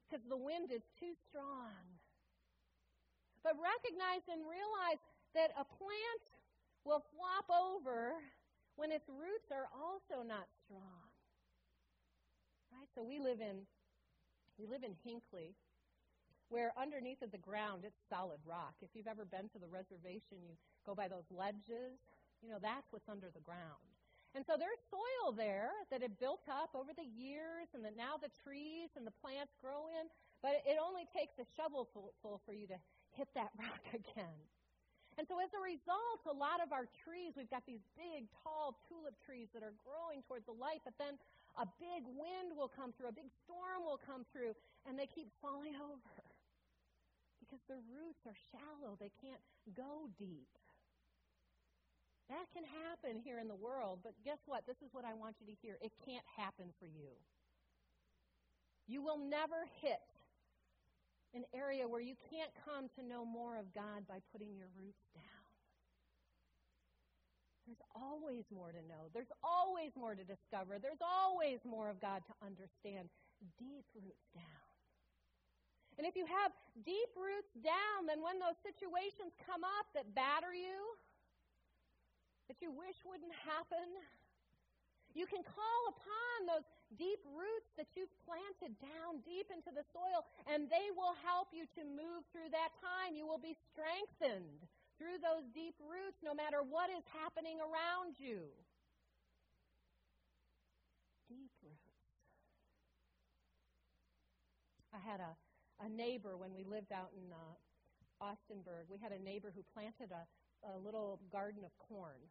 Because 0.07 0.23
the 0.29 0.37
wind 0.37 0.71
is 0.71 0.83
too 1.01 1.17
strong. 1.29 1.75
But 3.43 3.59
recognize 3.59 4.23
and 4.31 4.47
realize 4.47 5.03
that 5.35 5.51
a 5.59 5.67
plant 5.67 6.25
will 6.85 7.03
flop 7.17 7.51
over 7.51 8.15
when 8.77 8.93
its 8.93 9.09
roots 9.09 9.51
are 9.51 9.67
also 9.75 10.23
not 10.23 10.47
strong. 10.63 11.11
Right? 12.71 12.89
So 12.95 13.03
we 13.03 13.19
live 13.19 13.41
in 13.41 13.67
we 14.61 14.69
live 14.69 14.85
in 14.85 14.95
Hinckley, 15.03 15.57
where 16.51 16.77
underneath 16.77 17.23
of 17.23 17.33
the 17.33 17.41
ground 17.41 17.83
it's 17.83 17.99
solid 18.09 18.39
rock. 18.47 18.75
If 18.83 18.91
you've 18.95 19.09
ever 19.11 19.25
been 19.25 19.49
to 19.51 19.59
the 19.59 19.67
reservation, 19.67 20.39
you 20.45 20.55
go 20.87 20.95
by 20.95 21.09
those 21.09 21.27
ledges, 21.33 21.99
you 22.45 22.51
know, 22.51 22.61
that's 22.61 22.87
what's 22.93 23.09
under 23.09 23.33
the 23.33 23.41
ground. 23.41 23.92
And 24.33 24.45
so 24.49 24.57
there's 24.57 24.81
soil 24.89 25.37
there 25.37 25.69
that 25.93 26.01
had 26.01 26.17
built 26.17 26.49
up 26.49 26.73
over 26.73 26.97
the 26.97 27.05
years 27.05 27.69
and 27.77 27.85
that 27.85 28.01
now 28.01 28.17
the 28.17 28.33
trees 28.41 28.89
and 28.97 29.05
the 29.05 29.13
plants 29.21 29.53
grow 29.61 29.93
in, 29.93 30.09
but 30.41 30.65
it 30.65 30.81
only 30.81 31.05
takes 31.13 31.37
a 31.37 31.45
shovelful 31.53 32.17
for 32.23 32.53
you 32.57 32.65
to 32.73 32.79
hit 33.13 33.29
that 33.37 33.53
rock 33.61 33.85
again. 33.93 34.41
And 35.21 35.29
so 35.29 35.37
as 35.37 35.53
a 35.53 35.61
result, 35.61 36.25
a 36.25 36.33
lot 36.33 36.65
of 36.65 36.73
our 36.73 36.89
trees, 37.05 37.37
we've 37.37 37.53
got 37.53 37.69
these 37.69 37.85
big, 37.93 38.25
tall 38.41 38.81
tulip 38.89 39.21
trees 39.21 39.53
that 39.53 39.61
are 39.61 39.77
growing 39.85 40.25
towards 40.25 40.49
the 40.49 40.57
light, 40.57 40.81
but 40.89 40.97
then 40.97 41.21
a 41.61 41.69
big 41.77 42.09
wind 42.09 42.57
will 42.57 42.73
come 42.73 42.97
through, 42.97 43.13
a 43.13 43.17
big 43.17 43.29
storm 43.45 43.85
will 43.85 44.01
come 44.01 44.25
through, 44.33 44.57
and 44.89 44.97
they 44.97 45.05
keep 45.05 45.29
falling 45.45 45.77
over 45.93 46.17
because 47.45 47.61
their 47.69 47.85
roots 47.93 48.25
are 48.25 48.39
shallow. 48.49 48.97
They 48.97 49.13
can't 49.21 49.43
go 49.77 50.09
deep. 50.17 50.49
That 52.31 52.47
can 52.55 52.65
happen 52.65 53.21
here 53.23 53.39
in 53.39 53.49
the 53.49 53.59
world, 53.59 54.01
but 54.03 54.13
guess 54.25 54.39
what? 54.47 54.67
This 54.67 54.81
is 54.85 54.91
what 54.93 55.05
I 55.05 55.15
want 55.15 55.37
you 55.41 55.47
to 55.47 55.57
hear. 55.61 55.77
It 55.83 55.93
can't 56.07 56.25
happen 56.37 56.73
for 56.79 56.87
you. 56.87 57.13
You 58.87 59.03
will 59.03 59.19
never 59.19 59.69
hit 59.81 60.01
an 61.35 61.45
area 61.55 61.89
where 61.89 62.01
you 62.01 62.15
can't 62.29 62.51
come 62.65 62.89
to 62.97 63.03
know 63.05 63.25
more 63.25 63.57
of 63.57 63.73
God 63.75 64.05
by 64.09 64.21
putting 64.33 64.53
your 64.57 64.69
roots 64.77 65.05
down. 65.15 65.43
There's 67.67 67.85
always 67.95 68.45
more 68.51 68.75
to 68.75 68.83
know. 68.85 69.09
There's 69.15 69.31
always 69.41 69.95
more 69.95 70.19
to 70.19 70.25
discover. 70.27 70.77
There's 70.83 71.01
always 71.01 71.63
more 71.65 71.89
of 71.89 72.03
God 72.03 72.21
to 72.27 72.35
understand. 72.45 73.09
Deep 73.59 73.87
roots 73.95 74.29
down. 74.35 74.67
And 75.97 76.07
if 76.07 76.17
you 76.17 76.27
have 76.27 76.51
deep 76.85 77.13
roots 77.15 77.53
down, 77.63 78.09
then 78.09 78.21
when 78.21 78.41
those 78.41 78.59
situations 78.65 79.33
come 79.47 79.63
up 79.63 79.87
that 79.95 80.11
batter 80.17 80.53
you, 80.53 80.97
that 82.49 82.59
you 82.61 82.71
wish 82.71 82.97
wouldn't 83.07 83.35
happen. 83.45 83.87
You 85.13 85.29
can 85.29 85.45
call 85.45 85.83
upon 85.93 86.37
those 86.49 86.67
deep 86.97 87.21
roots 87.29 87.69
that 87.77 87.89
you've 87.93 88.13
planted 88.25 88.73
down 88.81 89.21
deep 89.25 89.53
into 89.53 89.69
the 89.73 89.85
soil, 89.93 90.25
and 90.49 90.69
they 90.73 90.89
will 90.97 91.17
help 91.21 91.53
you 91.53 91.69
to 91.77 91.83
move 91.85 92.25
through 92.33 92.49
that 92.53 92.73
time. 92.81 93.17
You 93.17 93.29
will 93.29 93.41
be 93.41 93.57
strengthened 93.73 94.65
through 94.97 95.21
those 95.21 95.45
deep 95.53 95.77
roots 95.81 96.21
no 96.25 96.33
matter 96.33 96.65
what 96.65 96.89
is 96.89 97.05
happening 97.13 97.61
around 97.61 98.17
you. 98.17 98.49
Deep 101.29 101.53
roots. 101.61 101.93
I 104.93 105.01
had 105.01 105.21
a, 105.21 105.33
a 105.85 105.89
neighbor 105.89 106.37
when 106.37 106.53
we 106.53 106.65
lived 106.65 106.93
out 106.93 107.13
in 107.17 107.33
uh, 107.33 107.57
Austinburg. 108.23 108.87
We 108.87 109.03
had 109.03 109.11
a 109.11 109.19
neighbor 109.19 109.51
who 109.51 109.67
planted 109.75 110.15
a, 110.15 110.23
a 110.71 110.79
little 110.79 111.19
garden 111.31 111.67
of 111.67 111.75
corn. 111.83 112.23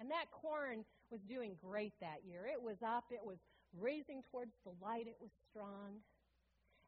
And 0.00 0.10
that 0.10 0.34
corn 0.34 0.84
was 1.10 1.20
doing 1.30 1.54
great 1.62 1.94
that 2.00 2.26
year. 2.26 2.50
It 2.50 2.60
was 2.60 2.82
up, 2.82 3.04
it 3.14 3.22
was 3.22 3.38
raising 3.78 4.22
towards 4.30 4.50
the 4.66 4.74
light, 4.82 5.06
it 5.06 5.16
was 5.20 5.30
strong. 5.48 6.02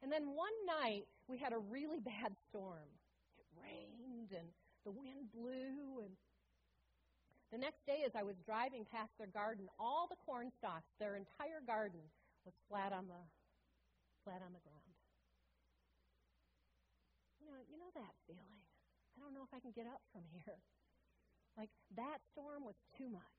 And 0.02 0.10
then 0.10 0.34
one 0.34 0.52
night, 0.66 1.06
we 1.28 1.38
had 1.38 1.52
a 1.52 1.58
really 1.58 2.00
bad 2.04 2.34
storm. 2.50 2.90
It 3.38 3.46
rained 3.54 4.34
and 4.34 4.48
the 4.84 4.90
wind 4.90 5.30
blew. 5.32 6.02
And 6.02 6.12
the 7.52 7.58
next 7.58 7.86
day, 7.86 8.02
as 8.04 8.12
I 8.18 8.22
was 8.22 8.34
driving 8.44 8.84
past 8.90 9.14
their 9.16 9.30
garden, 9.30 9.70
all 9.78 10.08
the 10.10 10.18
corn 10.26 10.50
stalks, 10.58 10.90
their 10.98 11.14
entire 11.14 11.62
garden, 11.64 12.02
was 12.44 12.54
flat 12.68 12.92
on 12.92 13.06
the 13.06 13.22
flat 14.24 14.42
on 14.44 14.52
the 14.52 14.60
ground. 14.60 14.83
You 17.54 17.62
know, 17.62 17.70
you 17.70 17.78
know 17.78 17.94
that 17.94 18.18
feeling. 18.26 18.66
I 19.14 19.23
don't 19.23 19.30
know 19.30 19.46
if 19.46 19.54
I 19.54 19.62
can 19.62 19.70
get 19.70 19.87
up 19.87 20.02
from 20.11 20.26
here. 20.26 20.58
Like 21.54 21.70
that 21.94 22.18
storm 22.34 22.66
was 22.66 22.75
too 22.99 23.06
much. 23.06 23.38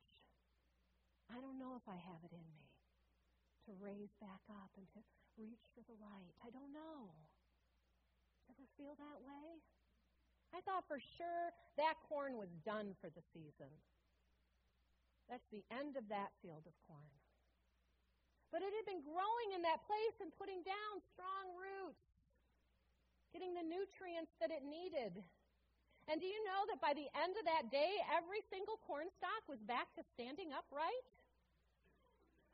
I 1.28 1.36
don't 1.44 1.60
know 1.60 1.76
if 1.76 1.84
I 1.84 2.00
have 2.00 2.24
it 2.24 2.32
in 2.32 2.48
me 2.48 2.64
to 3.68 3.76
raise 3.76 4.16
back 4.24 4.40
up 4.48 4.72
and 4.80 4.88
to 4.96 5.04
reach 5.36 5.68
for 5.76 5.84
the 5.84 6.00
light. 6.00 6.32
I 6.40 6.48
don't 6.48 6.72
know. 6.72 7.12
Ever 8.48 8.64
feel 8.80 8.96
that 8.96 9.20
way? 9.20 9.60
I 10.56 10.64
thought 10.64 10.88
for 10.88 11.04
sure 11.20 11.52
that 11.76 12.00
corn 12.08 12.40
was 12.40 12.56
done 12.64 12.96
for 13.04 13.12
the 13.12 13.26
season. 13.36 13.68
That's 15.28 15.44
the 15.52 15.68
end 15.76 16.00
of 16.00 16.08
that 16.08 16.32
field 16.40 16.64
of 16.64 16.76
corn. 16.88 17.20
But 18.48 18.64
it 18.64 18.72
had 18.72 18.88
been 18.88 19.04
growing 19.04 19.50
in 19.52 19.66
that 19.68 19.84
place 19.84 20.16
and 20.24 20.32
putting 20.40 20.64
down 20.64 21.04
strong 21.12 21.52
roots, 21.60 22.05
getting 23.36 23.52
the 23.52 23.68
nutrients 23.68 24.32
that 24.40 24.48
it 24.48 24.64
needed. 24.64 25.20
And 26.08 26.24
do 26.24 26.28
you 26.30 26.40
know 26.48 26.64
that 26.72 26.80
by 26.80 26.96
the 26.96 27.12
end 27.20 27.36
of 27.36 27.44
that 27.44 27.68
day, 27.68 28.00
every 28.16 28.40
single 28.48 28.80
corn 28.88 29.12
stalk 29.20 29.44
was 29.52 29.60
back 29.68 29.92
to 30.00 30.08
standing 30.16 30.56
upright? 30.56 31.04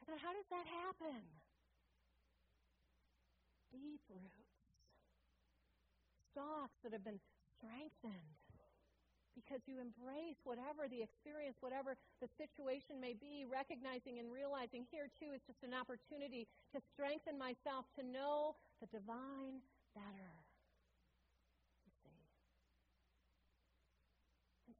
I 0.01 0.09
thought, 0.09 0.17
how 0.25 0.33
does 0.33 0.49
that 0.49 0.65
happen? 0.65 1.21
Deep 3.69 4.01
roots. 4.09 4.57
Stalks 6.33 6.81
that 6.81 6.97
have 6.97 7.05
been 7.05 7.21
strengthened 7.53 8.41
because 9.37 9.61
you 9.69 9.77
embrace 9.77 10.41
whatever 10.43 10.89
the 10.89 11.05
experience, 11.05 11.55
whatever 11.61 11.93
the 12.19 12.29
situation 12.41 12.97
may 12.97 13.13
be, 13.13 13.45
recognizing 13.45 14.17
and 14.17 14.33
realizing 14.33 14.83
here 14.89 15.07
too 15.21 15.31
is 15.31 15.43
just 15.45 15.61
an 15.61 15.77
opportunity 15.77 16.49
to 16.73 16.81
strengthen 16.91 17.37
myself 17.37 17.85
to 17.99 18.03
know 18.03 18.57
the 18.81 18.89
divine 18.89 19.61
better. 19.93 20.50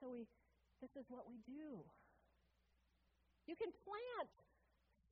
So 0.02 0.10
we, 0.10 0.26
this 0.82 0.90
is 0.98 1.06
what 1.14 1.30
we 1.30 1.38
do. 1.46 1.86
You 3.46 3.54
can 3.54 3.70
plant 3.86 4.34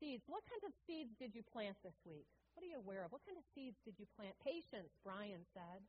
seeds. 0.02 0.26
What 0.26 0.42
kinds 0.50 0.66
of 0.66 0.74
seeds 0.90 1.14
did 1.22 1.38
you 1.38 1.46
plant 1.46 1.78
this 1.86 1.94
week? 2.10 2.26
What 2.58 2.66
are 2.66 2.72
you 2.74 2.82
aware 2.82 3.06
of? 3.06 3.14
What 3.14 3.22
kind 3.30 3.38
of 3.38 3.46
seeds 3.54 3.78
did 3.86 4.02
you 4.02 4.10
plant? 4.18 4.34
Patience, 4.42 4.90
Brian 5.06 5.46
said. 5.54 5.86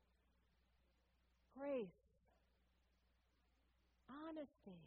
Grace. 1.57 1.97
Honesty. 4.07 4.85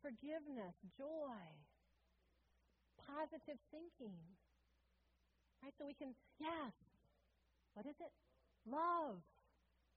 Forgiveness. 0.00 0.78
Joy. 0.94 1.42
Positive 3.02 3.58
thinking. 3.74 4.22
Right? 5.62 5.74
So 5.74 5.84
we 5.84 5.98
can, 5.98 6.14
yes. 6.38 6.72
What 7.74 7.90
is 7.90 7.98
it? 7.98 8.14
Love. 8.64 9.18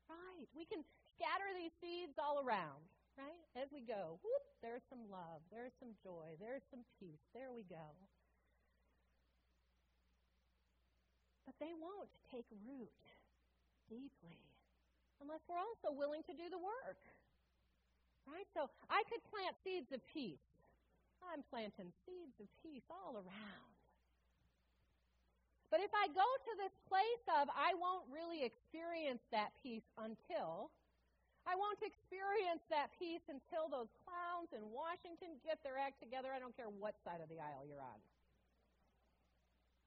Right. 0.10 0.50
We 0.58 0.66
can 0.66 0.82
scatter 1.20 1.52
these 1.52 1.76
seeds 1.84 2.16
all 2.16 2.40
around, 2.40 2.80
right? 3.20 3.44
As 3.60 3.68
we 3.76 3.84
go, 3.84 4.24
whoop, 4.24 4.46
there's 4.64 4.88
some 4.88 5.04
love, 5.12 5.44
there's 5.52 5.76
some 5.84 5.92
joy, 6.00 6.40
there's 6.40 6.64
some 6.72 6.88
peace. 6.96 7.20
There 7.36 7.52
we 7.52 7.68
go. 7.68 7.92
But 11.44 11.60
they 11.60 11.76
won't 11.76 12.08
take 12.32 12.48
root 12.64 13.04
deeply 13.92 14.40
unless 15.20 15.44
we're 15.52 15.60
also 15.60 15.92
willing 15.92 16.24
to 16.32 16.34
do 16.34 16.48
the 16.48 16.62
work. 16.62 17.04
Right? 18.24 18.48
So 18.56 18.72
I 18.88 19.04
could 19.12 19.20
plant 19.28 19.60
seeds 19.60 19.92
of 19.92 20.00
peace. 20.08 20.40
I'm 21.20 21.44
planting 21.52 21.92
seeds 22.08 22.40
of 22.40 22.48
peace 22.64 22.88
all 22.88 23.20
around. 23.20 23.70
But 25.68 25.84
if 25.84 25.92
I 25.92 26.08
go 26.16 26.24
to 26.24 26.54
this 26.56 26.74
place 26.88 27.26
of 27.36 27.52
I 27.52 27.76
won't 27.76 28.08
really 28.08 28.48
experience 28.48 29.22
that 29.36 29.52
peace 29.62 29.86
until 30.00 30.72
I 31.50 31.58
won't 31.58 31.82
experience 31.82 32.62
that 32.70 32.94
peace 33.02 33.26
until 33.26 33.66
those 33.74 33.90
clowns 34.06 34.54
in 34.54 34.62
Washington 34.70 35.42
get 35.42 35.58
their 35.66 35.82
act 35.82 35.98
together. 35.98 36.30
I 36.30 36.38
don't 36.38 36.54
care 36.54 36.70
what 36.70 36.94
side 37.02 37.26
of 37.26 37.30
the 37.34 37.42
aisle 37.42 37.66
you're 37.66 37.82
on. 37.82 37.98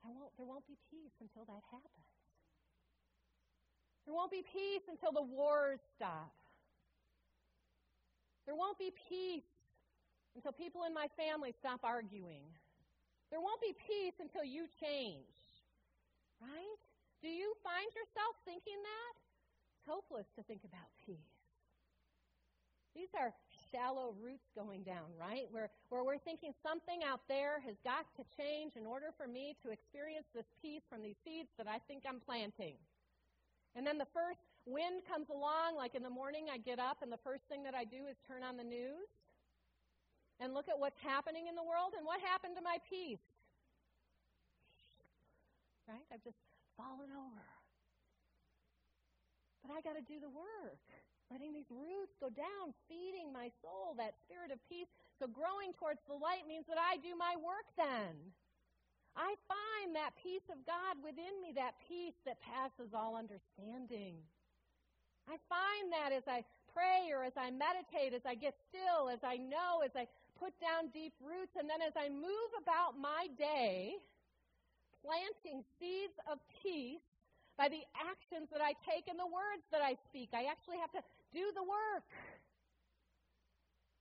I 0.03 0.11
won't, 0.11 0.35
there 0.35 0.49
won't 0.51 0.67
be 0.67 0.75
peace 0.91 1.15
until 1.23 1.47
that 1.47 1.63
happens. 1.71 2.11
There 4.03 4.11
won't 4.11 4.35
be 4.35 4.43
peace 4.43 4.83
until 4.91 5.15
the 5.15 5.23
wars 5.23 5.79
stop. 5.95 6.35
There 8.43 8.59
won't 8.59 8.83
be 8.83 8.91
peace 9.07 9.47
until 10.35 10.51
people 10.51 10.83
in 10.83 10.91
my 10.91 11.07
family 11.15 11.55
stop 11.63 11.87
arguing. 11.87 12.51
There 13.31 13.39
won't 13.39 13.63
be 13.63 13.71
peace 13.79 14.19
until 14.19 14.43
you 14.43 14.67
change. 14.83 15.31
Right? 16.43 16.83
Do 17.23 17.31
you 17.31 17.55
find 17.63 17.87
yourself 17.95 18.35
thinking 18.43 18.83
that? 18.83 19.15
It's 19.79 19.87
hopeless 19.87 20.27
to 20.35 20.43
think 20.43 20.67
about 20.67 20.91
peace. 21.07 21.32
These 22.95 23.09
are 23.19 23.33
shallow 23.73 24.13
roots 24.21 24.53
going 24.55 24.85
down, 24.85 25.09
right? 25.17 25.49
Where, 25.51 25.71
where 25.89 26.05
we're 26.05 26.21
thinking 26.21 26.53
something 26.63 27.01
out 27.01 27.25
there 27.27 27.61
has 27.65 27.77
got 27.85 28.05
to 28.21 28.25
change 28.37 28.77
in 28.77 28.85
order 28.85 29.17
for 29.17 29.27
me 29.27 29.57
to 29.65 29.73
experience 29.73 30.29
this 30.35 30.45
peace 30.61 30.85
from 30.93 31.01
these 31.01 31.17
seeds 31.25 31.49
that 31.57 31.67
I 31.67 31.81
think 31.89 32.05
I'm 32.05 32.21
planting. 32.21 32.77
And 33.75 33.87
then 33.87 33.97
the 33.97 34.09
first 34.13 34.45
wind 34.67 35.09
comes 35.09 35.33
along, 35.33 35.81
like 35.81 35.95
in 35.95 36.03
the 36.03 36.13
morning 36.13 36.53
I 36.53 36.59
get 36.59 36.79
up, 36.79 37.01
and 37.01 37.11
the 37.11 37.23
first 37.25 37.49
thing 37.49 37.65
that 37.65 37.75
I 37.75 37.85
do 37.85 38.05
is 38.11 38.17
turn 38.29 38.45
on 38.45 38.61
the 38.61 38.65
news 38.65 39.09
and 40.41 40.53
look 40.53 40.69
at 40.69 40.79
what's 40.79 41.01
happening 41.01 41.49
in 41.49 41.57
the 41.57 41.65
world 41.65 41.97
and 41.97 42.05
what 42.05 42.21
happened 42.21 42.57
to 42.57 42.63
my 42.63 42.77
peace. 42.89 43.25
Right? 45.89 46.05
I've 46.13 46.23
just 46.23 46.37
fallen 46.77 47.09
over. 47.09 47.42
But 49.63 49.73
I 49.73 49.81
got 49.81 49.95
to 49.95 50.05
do 50.05 50.19
the 50.19 50.31
work 50.31 50.83
letting 51.33 51.57
these 51.57 51.73
roots 51.73 52.13
go 52.21 52.29
down, 52.29 52.77
feeding 52.93 53.33
my 53.33 53.49
soul 53.65 53.97
that 53.97 54.13
spirit 54.21 54.53
of 54.53 54.61
peace 54.69 54.93
So 55.17 55.25
growing 55.25 55.73
towards 55.81 56.05
the 56.05 56.19
light 56.19 56.45
means 56.45 56.69
that 56.69 56.77
I 56.77 57.01
do 57.01 57.17
my 57.17 57.41
work 57.41 57.65
then. 57.81 58.13
I 59.17 59.33
find 59.49 59.97
that 59.97 60.13
peace 60.21 60.45
of 60.53 60.61
God 60.69 61.01
within 61.01 61.33
me, 61.41 61.57
that 61.57 61.81
peace 61.89 62.17
that 62.29 62.41
passes 62.45 62.93
all 62.93 63.17
understanding. 63.17 64.21
I 65.29 65.37
find 65.49 65.93
that 65.93 66.11
as 66.13 66.25
I 66.27 66.45
pray 66.75 67.13
or 67.13 67.23
as 67.23 67.37
I 67.37 67.53
meditate, 67.53 68.17
as 68.17 68.25
I 68.27 68.35
get 68.35 68.57
still, 68.69 69.09
as 69.09 69.21
I 69.23 69.37
know, 69.37 69.85
as 69.85 69.93
I 69.95 70.09
put 70.41 70.53
down 70.59 70.91
deep 70.91 71.13
roots, 71.23 71.55
and 71.55 71.69
then 71.69 71.85
as 71.85 71.93
I 71.95 72.09
move 72.09 72.51
about 72.59 72.99
my 72.99 73.29
day, 73.39 74.01
planting 75.05 75.63
seeds 75.79 76.17
of 76.27 76.41
peace 76.65 77.12
by 77.57 77.69
the 77.69 77.85
actions 77.95 78.49
that 78.51 78.65
I 78.65 78.73
take 78.83 79.07
and 79.09 79.19
the 79.21 79.29
words 79.29 79.65
that 79.71 79.85
I 79.85 79.97
speak. 80.09 80.33
I 80.33 80.49
actually 80.49 80.81
have 80.81 80.93
to 80.97 81.03
do 81.33 81.45
the 81.53 81.65
work. 81.65 82.09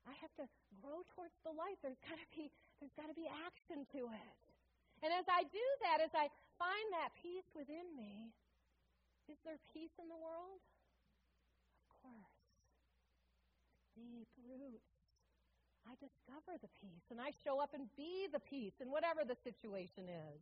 I 0.07 0.15
have 0.23 0.33
to 0.41 0.45
grow 0.81 1.05
towards 1.13 1.35
the 1.45 1.53
light. 1.53 1.77
There's 1.83 1.99
got 2.01 2.17
to 2.17 2.29
be 2.33 2.49
there's 2.81 2.95
got 2.97 3.05
to 3.11 3.17
be 3.17 3.29
action 3.29 3.85
to 3.93 4.09
it. 4.09 4.37
And 5.05 5.13
as 5.13 5.25
I 5.29 5.45
do 5.45 5.67
that, 5.85 6.01
as 6.01 6.13
I 6.17 6.29
find 6.57 6.85
that 6.97 7.13
peace 7.21 7.45
within 7.53 7.85
me, 7.93 8.33
is 9.29 9.37
there 9.45 9.61
peace 9.69 9.93
in 10.01 10.09
the 10.09 10.17
world? 10.17 10.61
Of 11.77 11.93
course. 12.01 12.41
Deep 13.93 14.29
roots. 14.41 14.91
I 15.85 15.93
discover 15.97 16.57
the 16.61 16.69
peace 16.81 17.05
and 17.09 17.21
I 17.21 17.33
show 17.45 17.61
up 17.61 17.73
and 17.73 17.89
be 17.97 18.29
the 18.29 18.41
peace 18.41 18.77
in 18.81 18.89
whatever 18.89 19.25
the 19.25 19.37
situation 19.41 20.09
is. 20.09 20.41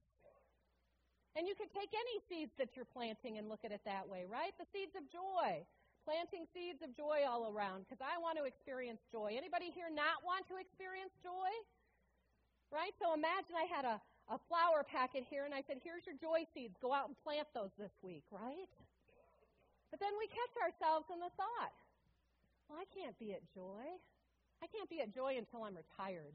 And 1.38 1.46
you 1.46 1.54
can 1.54 1.70
take 1.70 1.94
any 1.94 2.18
seeds 2.26 2.52
that 2.58 2.74
you're 2.74 2.90
planting 2.90 3.38
and 3.38 3.48
look 3.48 3.62
at 3.62 3.72
it 3.72 3.82
that 3.86 4.10
way, 4.10 4.26
right? 4.26 4.54
The 4.58 4.66
seeds 4.74 4.98
of 4.98 5.06
joy. 5.14 5.62
Planting 6.08 6.50
seeds 6.56 6.82
of 6.82 6.96
joy 6.98 7.28
all 7.28 7.54
around 7.54 7.86
because 7.86 8.02
I 8.02 8.18
want 8.18 8.40
to 8.42 8.50
experience 8.50 9.04
joy. 9.14 9.38
Anybody 9.38 9.70
here 9.70 9.94
not 9.94 10.26
want 10.26 10.50
to 10.50 10.58
experience 10.58 11.14
joy? 11.22 11.52
Right? 12.74 12.96
So 12.98 13.14
imagine 13.14 13.54
I 13.54 13.70
had 13.70 13.86
a, 13.86 14.02
a 14.34 14.42
flower 14.50 14.82
packet 14.82 15.30
here 15.30 15.46
and 15.46 15.54
I 15.54 15.62
said, 15.70 15.78
here's 15.86 16.06
your 16.10 16.18
joy 16.18 16.50
seeds. 16.56 16.74
Go 16.82 16.96
out 16.96 17.14
and 17.14 17.16
plant 17.22 17.46
those 17.54 17.70
this 17.78 17.94
week, 18.02 18.26
right? 18.34 18.70
But 19.94 20.02
then 20.02 20.14
we 20.18 20.26
catch 20.30 20.54
ourselves 20.66 21.10
in 21.14 21.22
the 21.22 21.34
thought, 21.38 21.76
well, 22.70 22.82
I 22.82 22.86
can't 22.90 23.18
be 23.18 23.34
at 23.34 23.46
joy. 23.54 23.86
I 24.62 24.68
can't 24.70 24.90
be 24.90 25.02
at 25.02 25.14
joy 25.14 25.38
until 25.38 25.66
I'm 25.66 25.78
retired. 25.78 26.34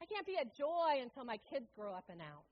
I 0.00 0.04
can't 0.06 0.26
be 0.26 0.36
at 0.36 0.56
joy 0.56 1.00
until 1.02 1.24
my 1.24 1.38
kids 1.48 1.66
grow 1.74 1.92
up 1.92 2.04
and 2.10 2.20
out. 2.20 2.44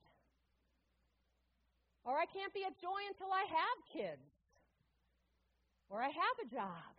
Or 2.05 2.19
I 2.21 2.27
can't 2.27 2.53
be 2.53 2.65
at 2.65 2.77
joy 2.81 3.01
until 3.09 3.33
I 3.33 3.45
have 3.49 3.79
kids. 3.93 4.29
Or 5.89 6.01
I 6.01 6.09
have 6.09 6.37
a 6.45 6.49
job. 6.49 6.93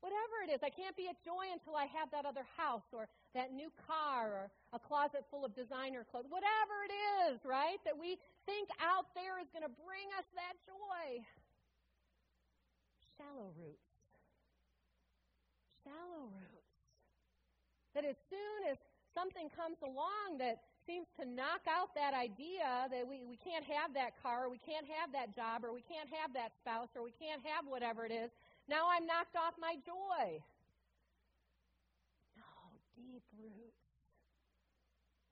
Whatever 0.00 0.48
it 0.48 0.50
is, 0.50 0.64
I 0.64 0.72
can't 0.72 0.96
be 0.96 1.12
at 1.12 1.20
joy 1.20 1.52
until 1.52 1.76
I 1.76 1.84
have 1.92 2.08
that 2.10 2.24
other 2.24 2.46
house 2.56 2.88
or 2.90 3.06
that 3.36 3.52
new 3.52 3.68
car 3.84 4.32
or 4.32 4.44
a 4.72 4.80
closet 4.80 5.28
full 5.30 5.44
of 5.44 5.54
designer 5.54 6.08
clothes. 6.08 6.24
Whatever 6.32 6.88
it 6.88 6.94
is, 7.28 7.44
right, 7.44 7.76
that 7.84 7.92
we 7.92 8.16
think 8.48 8.72
out 8.80 9.12
there 9.12 9.36
is 9.38 9.46
going 9.52 9.62
to 9.62 9.74
bring 9.84 10.08
us 10.16 10.24
that 10.34 10.56
joy. 10.64 11.20
Shallow 13.20 13.52
roots. 13.60 13.92
Shallow 15.84 16.32
roots. 16.32 16.74
That 17.92 18.08
as 18.08 18.16
soon 18.32 18.72
as 18.72 18.80
something 19.14 19.50
comes 19.52 19.78
along 19.82 20.38
that 20.38 20.62
seems 20.86 21.06
to 21.18 21.24
knock 21.28 21.62
out 21.68 21.94
that 21.94 22.14
idea 22.14 22.88
that 22.90 23.06
we, 23.06 23.22
we 23.22 23.36
can't 23.38 23.64
have 23.64 23.94
that 23.94 24.18
car, 24.22 24.46
or 24.46 24.50
we 24.50 24.58
can't 24.62 24.86
have 24.86 25.12
that 25.12 25.34
job, 25.34 25.62
or 25.62 25.72
we 25.72 25.84
can't 25.86 26.08
have 26.10 26.32
that 26.34 26.50
spouse, 26.58 26.90
or 26.96 27.02
we 27.02 27.14
can't 27.18 27.42
have 27.44 27.66
whatever 27.66 28.06
it 28.06 28.12
is, 28.12 28.30
now 28.68 28.86
I'm 28.86 29.06
knocked 29.06 29.34
off 29.34 29.54
my 29.58 29.74
joy. 29.82 30.38
No, 32.38 32.50
deep 32.94 33.22
roots. 33.34 33.82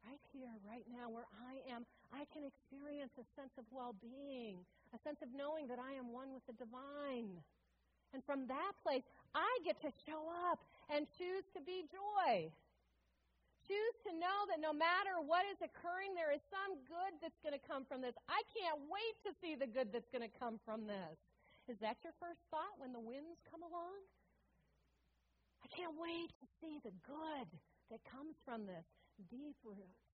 Right 0.07 0.23
here, 0.33 0.55
right 0.65 0.87
now, 0.89 1.13
where 1.13 1.29
I 1.45 1.61
am, 1.69 1.85
I 2.11 2.25
can 2.33 2.43
experience 2.43 3.13
a 3.21 3.27
sense 3.37 3.53
of 3.59 3.65
well 3.71 3.95
being, 4.01 4.57
a 4.95 4.99
sense 5.05 5.21
of 5.21 5.29
knowing 5.37 5.69
that 5.69 5.79
I 5.79 5.95
am 5.95 6.11
one 6.11 6.33
with 6.33 6.43
the 6.49 6.57
divine. 6.57 7.37
And 8.15 8.25
from 8.25 8.49
that 8.49 8.73
place, 8.83 9.05
I 9.35 9.51
get 9.65 9.77
to 9.83 9.93
show 10.09 10.25
up 10.49 10.59
and 10.89 11.05
choose 11.19 11.45
to 11.53 11.61
be 11.61 11.85
joy. 11.93 12.49
Choose 13.69 13.97
to 14.09 14.13
know 14.17 14.49
that 14.49 14.65
no 14.65 14.73
matter 14.73 15.21
what 15.21 15.45
is 15.45 15.61
occurring, 15.61 16.17
there 16.17 16.33
is 16.33 16.41
some 16.49 16.81
good 16.89 17.13
that's 17.21 17.37
going 17.45 17.53
to 17.53 17.61
come 17.61 17.85
from 17.85 18.01
this. 18.01 18.17
I 18.25 18.41
can't 18.57 18.81
wait 18.89 19.17
to 19.29 19.37
see 19.45 19.61
the 19.61 19.69
good 19.69 19.93
that's 19.93 20.09
going 20.09 20.25
to 20.25 20.33
come 20.41 20.57
from 20.65 20.89
this. 20.89 21.17
Is 21.69 21.77
that 21.85 22.01
your 22.01 22.17
first 22.17 22.41
thought 22.49 22.81
when 22.81 22.97
the 22.97 23.05
winds 23.05 23.45
come 23.45 23.61
along? 23.61 24.01
I 25.61 25.69
can't 25.69 25.93
wait 26.01 26.33
to 26.41 26.47
see 26.65 26.81
the 26.81 26.97
good 27.05 27.49
that 27.93 28.01
comes 28.09 28.41
from 28.49 28.65
this. 28.65 28.89
Deep 29.29 29.61
roots. 29.61 30.09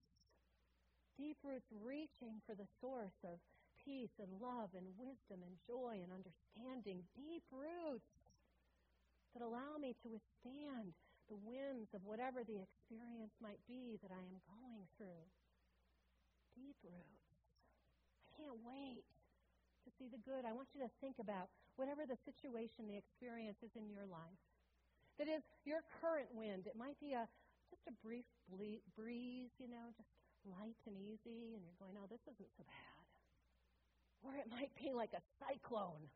Deep 1.14 1.38
roots 1.46 1.70
reaching 1.70 2.42
for 2.42 2.58
the 2.58 2.66
source 2.82 3.14
of 3.22 3.38
peace 3.86 4.18
and 4.18 4.42
love 4.42 4.74
and 4.74 4.90
wisdom 4.98 5.46
and 5.46 5.54
joy 5.62 6.02
and 6.02 6.10
understanding. 6.10 7.06
Deep 7.14 7.46
roots 7.54 8.10
that 9.30 9.46
allow 9.46 9.78
me 9.78 9.94
to 10.02 10.10
withstand 10.10 10.90
the 11.28 11.40
winds 11.40 11.90
of 11.96 12.04
whatever 12.04 12.44
the 12.44 12.60
experience 12.60 13.32
might 13.40 13.60
be 13.66 13.96
that 14.04 14.12
I 14.12 14.20
am 14.20 14.36
going 14.44 14.84
through. 14.96 15.24
Deep 16.54 16.76
roots. 16.84 17.24
I 18.20 18.28
can't 18.36 18.60
wait 18.62 19.04
to 19.84 19.88
see 19.98 20.08
the 20.08 20.20
good. 20.22 20.44
I 20.44 20.52
want 20.52 20.68
you 20.76 20.80
to 20.84 20.90
think 21.00 21.18
about 21.18 21.48
whatever 21.76 22.06
the 22.06 22.18
situation, 22.24 22.86
the 22.86 23.00
experience 23.00 23.58
is 23.64 23.72
in 23.74 23.90
your 23.90 24.06
life. 24.06 24.40
That 25.18 25.30
is 25.30 25.42
your 25.64 25.82
current 26.02 26.30
wind. 26.34 26.66
It 26.66 26.76
might 26.76 26.98
be 26.98 27.14
a 27.14 27.26
just 27.70 27.86
a 27.88 27.94
brief 28.04 28.26
ble- 28.50 28.84
breeze, 28.94 29.50
you 29.58 29.68
know, 29.68 29.90
just 29.96 30.10
light 30.44 30.78
and 30.86 30.96
easy, 30.98 31.54
and 31.56 31.64
you're 31.64 31.80
going, 31.80 31.96
"Oh, 31.96 32.06
this 32.06 32.22
isn't 32.28 32.52
so 32.56 32.64
bad." 32.64 33.06
Or 34.22 34.34
it 34.36 34.50
might 34.50 34.74
be 34.74 34.92
like 34.92 35.12
a 35.12 35.22
cyclone, 35.38 36.10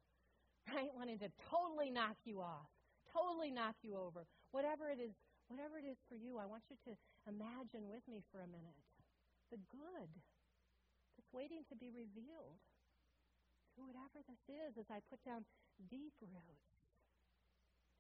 right, 0.75 0.93
wanting 0.95 1.19
to 1.21 1.31
totally 1.51 1.91
knock 1.91 2.17
you 2.25 2.41
off, 2.41 2.69
totally 3.13 3.51
knock 3.51 3.77
you 3.83 3.97
over. 3.97 4.27
Whatever 4.51 4.89
it 4.89 5.01
is, 5.01 5.13
whatever 5.49 5.77
it 5.77 5.85
is 5.85 6.01
for 6.09 6.17
you, 6.17 6.41
I 6.41 6.49
want 6.49 6.65
you 6.73 6.77
to 6.89 6.93
imagine 7.29 7.89
with 7.89 8.05
me 8.09 8.25
for 8.33 8.41
a 8.41 8.49
minute 8.49 8.81
the 9.53 9.61
good 9.73 10.13
that's 11.17 11.33
waiting 11.33 11.65
to 11.69 11.77
be 11.77 11.89
revealed 11.89 12.61
whatever 13.79 14.21
this 14.27 14.43
is, 14.51 14.75
as 14.75 14.91
I 14.91 14.99
put 15.07 15.23
down 15.23 15.47
deep 15.87 16.15
roots 16.21 16.75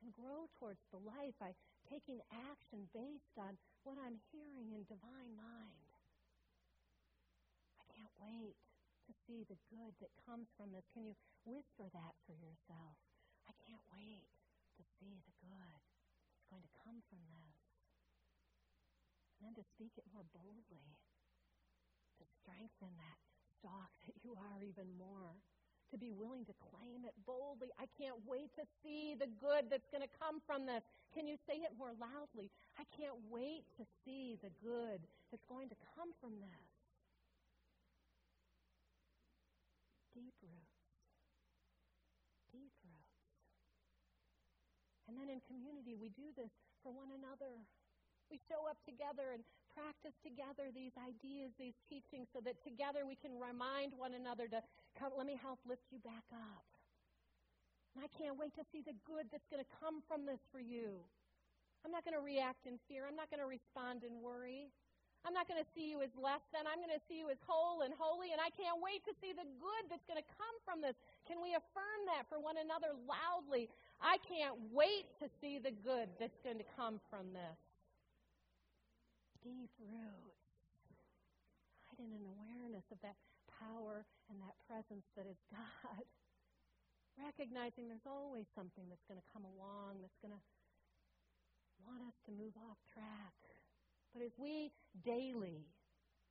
and 0.03 0.11
grow 0.11 0.51
towards 0.59 0.83
the 0.91 0.99
light 0.99 1.35
by 1.39 1.55
taking 1.87 2.19
action 2.31 2.91
based 2.91 3.35
on 3.39 3.55
what 3.87 3.99
I'm 3.99 4.19
hearing 4.35 4.75
in 4.75 4.87
divine 4.91 5.35
mind. 5.39 5.91
I 7.79 7.85
can't 7.95 8.15
wait 8.19 8.59
to 9.07 9.13
see 9.25 9.47
the 9.47 9.59
good 9.71 9.95
that 10.03 10.13
comes 10.27 10.51
from 10.59 10.75
this. 10.75 10.87
Can 10.93 11.07
you 11.07 11.17
whisper 11.47 11.87
that 11.95 12.15
for 12.27 12.35
yourself? 12.37 12.99
I 13.49 13.55
can't 13.65 13.87
wait 13.95 14.29
to 14.77 14.83
see 14.99 15.19
the 15.25 15.35
good 15.43 15.83
going 16.49 16.65
to 16.65 16.75
come 16.85 16.99
from 17.09 17.21
this. 17.31 17.57
And 19.39 19.49
then 19.49 19.55
to 19.57 19.65
speak 19.77 19.95
it 19.97 20.05
more 20.11 20.27
boldly, 20.35 20.89
to 22.19 22.25
strengthen 22.43 22.91
that 22.99 23.19
stalk 23.59 23.93
that 24.09 24.19
you 24.27 24.35
are 24.35 24.61
even 24.65 24.91
more 24.99 25.39
to 25.91 25.97
be 25.97 26.13
willing 26.13 26.45
to 26.45 26.53
claim 26.61 27.05
it 27.09 27.17
boldly. 27.25 27.73
I 27.81 27.89
can't 27.97 28.21
wait 28.29 28.53
to 28.61 28.65
see 28.85 29.17
the 29.17 29.29
good 29.41 29.73
that's 29.73 29.89
going 29.89 30.05
to 30.05 30.15
come 30.21 30.41
from 30.45 30.69
this. 30.69 30.85
Can 31.15 31.25
you 31.27 31.37
say 31.49 31.65
it 31.65 31.73
more 31.79 31.93
loudly? 31.97 32.53
I 32.77 32.85
can't 32.93 33.17
wait 33.33 33.65
to 33.81 33.85
see 34.05 34.37
the 34.43 34.53
good 34.61 35.01
that's 35.33 35.45
going 35.49 35.69
to 35.73 35.79
come 35.97 36.13
from 36.21 36.37
this. 36.41 36.69
Deep 40.13 40.37
roots. 40.45 40.77
Deep 42.53 42.75
roots. 42.85 43.18
And 45.09 45.17
then 45.17 45.33
in 45.33 45.41
community, 45.49 45.97
we 45.97 46.13
do 46.13 46.29
this 46.37 46.53
for 46.85 46.93
one 46.93 47.09
another. 47.17 47.65
We 48.29 48.37
show 48.45 48.69
up 48.69 48.77
together 48.85 49.33
and 49.33 49.41
practice 49.73 50.13
together 50.21 50.69
these 50.69 50.93
ideas, 51.01 51.57
these 51.57 51.81
teachings, 51.89 52.29
so 52.29 52.45
that 52.45 52.61
together 52.61 53.09
we 53.09 53.17
can 53.17 53.33
remind 53.41 53.97
one 53.97 54.13
another 54.13 54.45
to 54.53 54.61
come, 55.01 55.17
let 55.17 55.25
me 55.25 55.41
help 55.41 55.65
lift 55.65 55.89
you 55.89 55.97
back 56.05 56.29
up. 56.29 56.67
And 57.97 58.05
I 58.05 58.11
can't 58.13 58.37
wait 58.37 58.53
to 58.61 58.65
see 58.69 58.85
the 58.85 58.95
good 59.09 59.33
that's 59.33 59.49
going 59.49 59.65
to 59.65 59.71
come 59.81 60.05
from 60.05 60.29
this 60.29 60.45
for 60.53 60.61
you. 60.61 61.01
I'm 61.83 61.95
not 61.95 62.05
going 62.05 62.15
to 62.15 62.23
react 62.23 62.69
in 62.69 62.77
fear. 62.85 63.09
I'm 63.09 63.17
not 63.17 63.33
going 63.33 63.41
to 63.41 63.49
respond 63.49 64.05
in 64.05 64.21
worry. 64.21 64.69
I'm 65.27 65.35
not 65.35 65.51
going 65.51 65.59
to 65.59 65.71
see 65.75 65.91
you 65.91 65.99
as 66.05 66.15
less 66.15 66.43
than. 66.55 66.69
I'm 66.69 66.79
going 66.79 66.95
to 66.95 67.03
see 67.11 67.19
you 67.19 67.27
as 67.31 67.41
whole 67.43 67.83
and 67.83 67.91
holy, 67.97 68.31
and 68.31 68.39
I 68.39 68.55
can't 68.55 68.79
wait 68.79 69.03
to 69.09 69.15
see 69.19 69.35
the 69.35 69.47
good 69.59 69.85
that's 69.91 70.07
going 70.07 70.21
to 70.21 70.29
come 70.31 70.57
from 70.63 70.79
this. 70.79 70.95
Can 71.27 71.43
we 71.43 71.59
affirm 71.59 72.01
that 72.07 72.31
for 72.31 72.39
one 72.39 72.55
another 72.55 72.95
loudly? 73.07 73.67
I 73.99 74.17
can't 74.27 74.57
wait 74.71 75.11
to 75.19 75.27
see 75.41 75.59
the 75.59 75.75
good 75.75 76.09
that's 76.19 76.39
going 76.47 76.59
to 76.59 76.69
come 76.79 77.03
from 77.11 77.35
this 77.35 77.59
deep 79.43 79.71
roots, 79.79 80.47
right 81.91 82.01
in 82.03 82.11
an 82.15 82.25
awareness 82.27 82.87
of 82.91 82.99
that 83.03 83.19
power 83.59 84.07
and 84.31 84.39
that 84.43 84.55
presence 84.67 85.07
that 85.19 85.27
is 85.27 85.39
God. 85.51 86.07
Recognizing 87.19 87.91
there's 87.91 88.07
always 88.07 88.47
something 88.55 88.87
that's 88.87 89.03
going 89.11 89.19
to 89.19 89.29
come 89.35 89.43
along 89.43 89.99
that's 89.99 90.19
going 90.23 90.35
to 90.35 90.45
want 91.83 92.07
us 92.07 92.15
to 92.27 92.31
move 92.31 92.55
off 92.71 92.79
track. 92.95 93.35
But 94.15 94.23
as 94.23 94.31
we 94.39 94.71
daily 95.03 95.67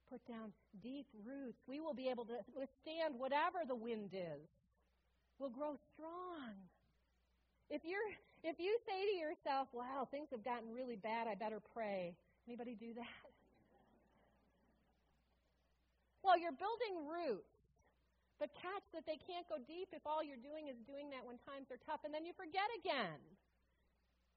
put 0.08 0.24
down 0.24 0.56
deep 0.80 1.08
roots, 1.28 1.60
we 1.68 1.80
will 1.84 1.94
be 1.94 2.08
able 2.08 2.24
to 2.32 2.40
withstand 2.56 3.20
whatever 3.20 3.68
the 3.68 3.76
wind 3.76 4.16
is. 4.16 4.48
We'll 5.40 5.52
grow 5.52 5.76
strong. 5.94 6.56
If 7.70 7.84
you're 7.84 8.10
if 8.44 8.60
you 8.60 8.78
say 8.88 9.00
to 9.12 9.16
yourself, 9.18 9.68
"Wow, 9.74 10.08
things 10.10 10.30
have 10.32 10.44
gotten 10.44 10.74
really 10.74 10.96
bad, 10.96 11.28
I 11.28 11.36
better 11.36 11.60
pray." 11.74 12.16
Anybody 12.48 12.76
do 12.76 12.94
that? 12.96 13.08
Well, 16.24 16.36
you're 16.36 16.52
building 16.52 17.08
roots. 17.08 17.56
But 18.38 18.54
catch 18.54 18.86
that 18.94 19.06
they 19.10 19.18
can't 19.18 19.48
go 19.50 19.58
deep 19.58 19.90
if 19.96 20.06
all 20.06 20.22
you're 20.22 20.38
doing 20.44 20.70
is 20.70 20.78
doing 20.86 21.10
that 21.10 21.26
when 21.26 21.42
times 21.42 21.74
are 21.74 21.82
tough 21.90 22.06
and 22.06 22.14
then 22.14 22.22
you 22.22 22.38
forget 22.38 22.70
again. 22.78 23.18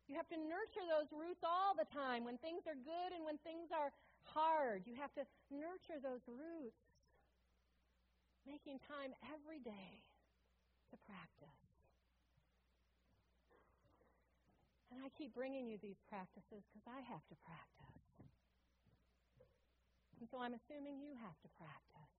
You 0.08 0.16
have 0.16 0.28
to 0.32 0.40
nurture 0.40 0.86
those 0.88 1.12
roots 1.12 1.44
all 1.44 1.76
the 1.76 1.86
time 1.92 2.24
when 2.24 2.40
things 2.40 2.64
are 2.66 2.74
good 2.74 3.10
and 3.12 3.22
when 3.28 3.36
things 3.44 3.68
are 3.70 3.92
hard. 4.24 4.88
You 4.88 4.96
have 4.96 5.12
to 5.20 5.24
nurture 5.52 6.00
those 6.00 6.24
roots, 6.26 6.80
making 8.48 8.80
time 8.88 9.12
every 9.28 9.60
day 9.60 10.00
to 10.90 10.96
practice. 11.04 11.59
And 14.90 14.98
I 15.02 15.08
keep 15.14 15.34
bringing 15.34 15.70
you 15.70 15.78
these 15.78 15.98
practices 16.10 16.66
because 16.70 16.86
I 16.90 17.00
have 17.06 17.22
to 17.30 17.36
practice. 17.46 17.98
And 20.18 20.28
so 20.28 20.42
I'm 20.42 20.52
assuming 20.52 21.00
you 21.00 21.14
have 21.22 21.38
to 21.40 21.50
practice. 21.56 22.12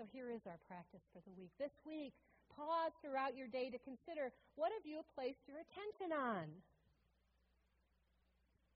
So 0.00 0.08
here 0.08 0.32
is 0.32 0.42
our 0.48 0.58
practice 0.64 1.04
for 1.12 1.20
the 1.28 1.34
week. 1.36 1.52
This 1.60 1.76
week, 1.84 2.16
pause 2.56 2.96
throughout 3.04 3.36
your 3.36 3.46
day 3.46 3.68
to 3.68 3.78
consider 3.84 4.32
what 4.56 4.72
have 4.72 4.88
you 4.88 5.04
placed 5.14 5.44
your 5.44 5.60
attention 5.60 6.10
on? 6.10 6.48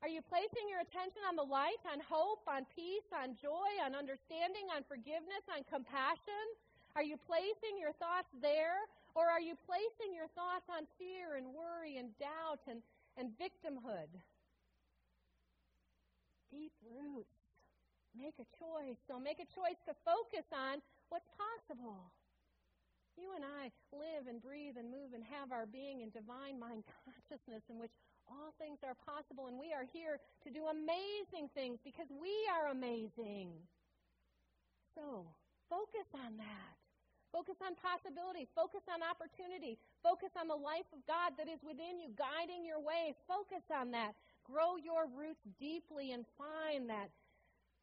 Are 0.05 0.13
you 0.13 0.21
placing 0.21 0.69
your 0.69 0.85
attention 0.85 1.25
on 1.25 1.33
the 1.33 1.49
light, 1.49 1.81
on 1.89 1.97
hope, 2.05 2.45
on 2.45 2.69
peace, 2.77 3.09
on 3.09 3.41
joy, 3.41 3.73
on 3.81 3.97
understanding, 3.97 4.69
on 4.69 4.85
forgiveness, 4.85 5.41
on 5.49 5.65
compassion? 5.65 6.45
Are 6.93 7.03
you 7.03 7.17
placing 7.25 7.81
your 7.81 7.97
thoughts 7.97 8.29
there? 8.45 8.85
Or 9.15 9.31
are 9.31 9.41
you 9.41 9.55
placing 9.63 10.11
your 10.11 10.27
thoughts 10.35 10.67
on 10.67 10.91
fear 10.99 11.39
and 11.39 11.55
worry 11.55 12.03
and 12.03 12.11
doubt 12.19 12.67
and, 12.67 12.83
and 13.15 13.31
victimhood? 13.39 14.11
Deep 16.51 16.75
roots. 16.83 17.39
Make 18.15 18.35
a 18.43 18.49
choice. 18.59 18.99
So 19.07 19.19
make 19.19 19.39
a 19.39 19.49
choice 19.55 19.79
to 19.87 19.95
focus 20.03 20.47
on 20.51 20.83
what's 21.11 21.31
possible. 21.35 22.11
You 23.15 23.31
and 23.39 23.47
I 23.47 23.71
live 23.95 24.27
and 24.27 24.43
breathe 24.43 24.75
and 24.75 24.91
move 24.91 25.15
and 25.15 25.23
have 25.23 25.55
our 25.55 25.67
being 25.67 26.03
in 26.03 26.11
divine 26.11 26.59
mind 26.59 26.83
consciousness 27.07 27.63
in 27.71 27.79
which 27.79 27.95
all 28.27 28.55
things 28.59 28.79
are 28.83 28.97
possible, 29.05 29.47
and 29.47 29.59
we 29.61 29.73
are 29.73 29.85
here 29.93 30.19
to 30.43 30.51
do 30.51 30.67
amazing 30.67 31.53
things 31.55 31.79
because 31.85 32.09
we 32.11 32.33
are 32.51 32.73
amazing. 32.73 33.53
So, 34.95 35.27
focus 35.69 36.09
on 36.15 36.39
that. 36.39 36.84
Focus 37.35 37.59
on 37.67 37.75
possibility. 37.75 38.47
Focus 38.55 38.87
on 38.87 39.03
opportunity. 39.03 39.75
Focus 40.07 40.31
on 40.39 40.47
the 40.47 40.55
life 40.55 40.87
of 40.95 41.03
God 41.03 41.35
that 41.35 41.51
is 41.51 41.59
within 41.67 41.99
you, 41.99 42.15
guiding 42.15 42.63
your 42.63 42.79
way. 42.79 43.11
Focus 43.27 43.67
on 43.75 43.91
that. 43.91 44.15
Grow 44.47 44.79
your 44.79 45.11
roots 45.11 45.43
deeply 45.59 46.15
and 46.15 46.23
find 46.39 46.87
that 46.87 47.11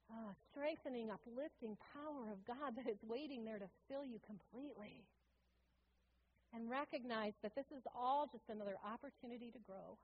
uh, 0.07 0.31
strengthening, 0.47 1.11
uplifting 1.11 1.75
power 1.91 2.31
of 2.31 2.39
God 2.47 2.75
that 2.79 2.87
is 2.87 3.03
waiting 3.03 3.43
there 3.43 3.59
to 3.59 3.67
fill 3.91 4.07
you 4.07 4.23
completely. 4.23 5.03
And 6.55 6.71
recognize 6.71 7.35
that 7.43 7.51
this 7.51 7.67
is 7.75 7.83
all 7.91 8.31
just 8.31 8.47
another 8.47 8.79
opportunity 8.79 9.51
to 9.51 9.59
grow. 9.67 9.99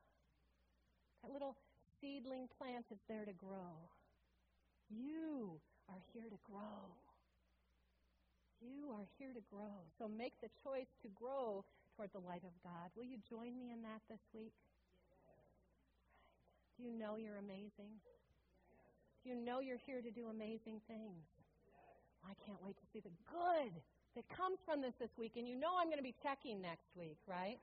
That 1.24 1.32
little 1.32 1.56
seedling 2.04 2.52
plant 2.60 2.84
is 2.92 3.00
there 3.08 3.24
to 3.24 3.36
grow. 3.40 3.80
You 4.92 5.56
are 5.88 6.04
here 6.12 6.28
to 6.28 6.40
grow. 6.52 7.07
You 8.62 8.90
are 8.98 9.06
here 9.18 9.34
to 9.34 9.44
grow. 9.54 9.86
So 9.98 10.08
make 10.08 10.34
the 10.42 10.50
choice 10.64 10.90
to 11.04 11.10
grow 11.14 11.64
toward 11.96 12.10
the 12.14 12.22
light 12.22 12.44
of 12.46 12.54
God. 12.64 12.90
Will 12.96 13.06
you 13.06 13.18
join 13.30 13.58
me 13.58 13.74
in 13.74 13.82
that 13.84 14.02
this 14.10 14.22
week? 14.34 14.54
Do 16.78 16.84
you 16.86 16.94
know 16.94 17.18
you're 17.18 17.42
amazing? 17.42 17.98
Do 19.24 19.30
you 19.30 19.36
know 19.36 19.60
you're 19.60 19.82
here 19.86 20.02
to 20.02 20.12
do 20.12 20.30
amazing 20.30 20.82
things. 20.88 21.26
I 22.26 22.34
can't 22.46 22.62
wait 22.62 22.78
to 22.78 22.86
see 22.94 23.00
the 23.00 23.14
good 23.30 23.74
that 24.16 24.26
comes 24.30 24.58
from 24.66 24.82
this 24.82 24.94
this 25.00 25.14
week. 25.18 25.34
And 25.38 25.48
you 25.48 25.56
know 25.56 25.78
I'm 25.78 25.88
going 25.88 26.02
to 26.02 26.06
be 26.06 26.16
checking 26.24 26.62
next 26.62 26.90
week, 26.98 27.18
right? 27.28 27.58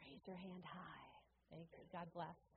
Raise 0.00 0.24
your 0.26 0.36
hand 0.36 0.64
high. 0.64 1.08
Thank 1.50 1.68
you. 1.76 1.84
God 1.92 2.08
bless. 2.14 2.47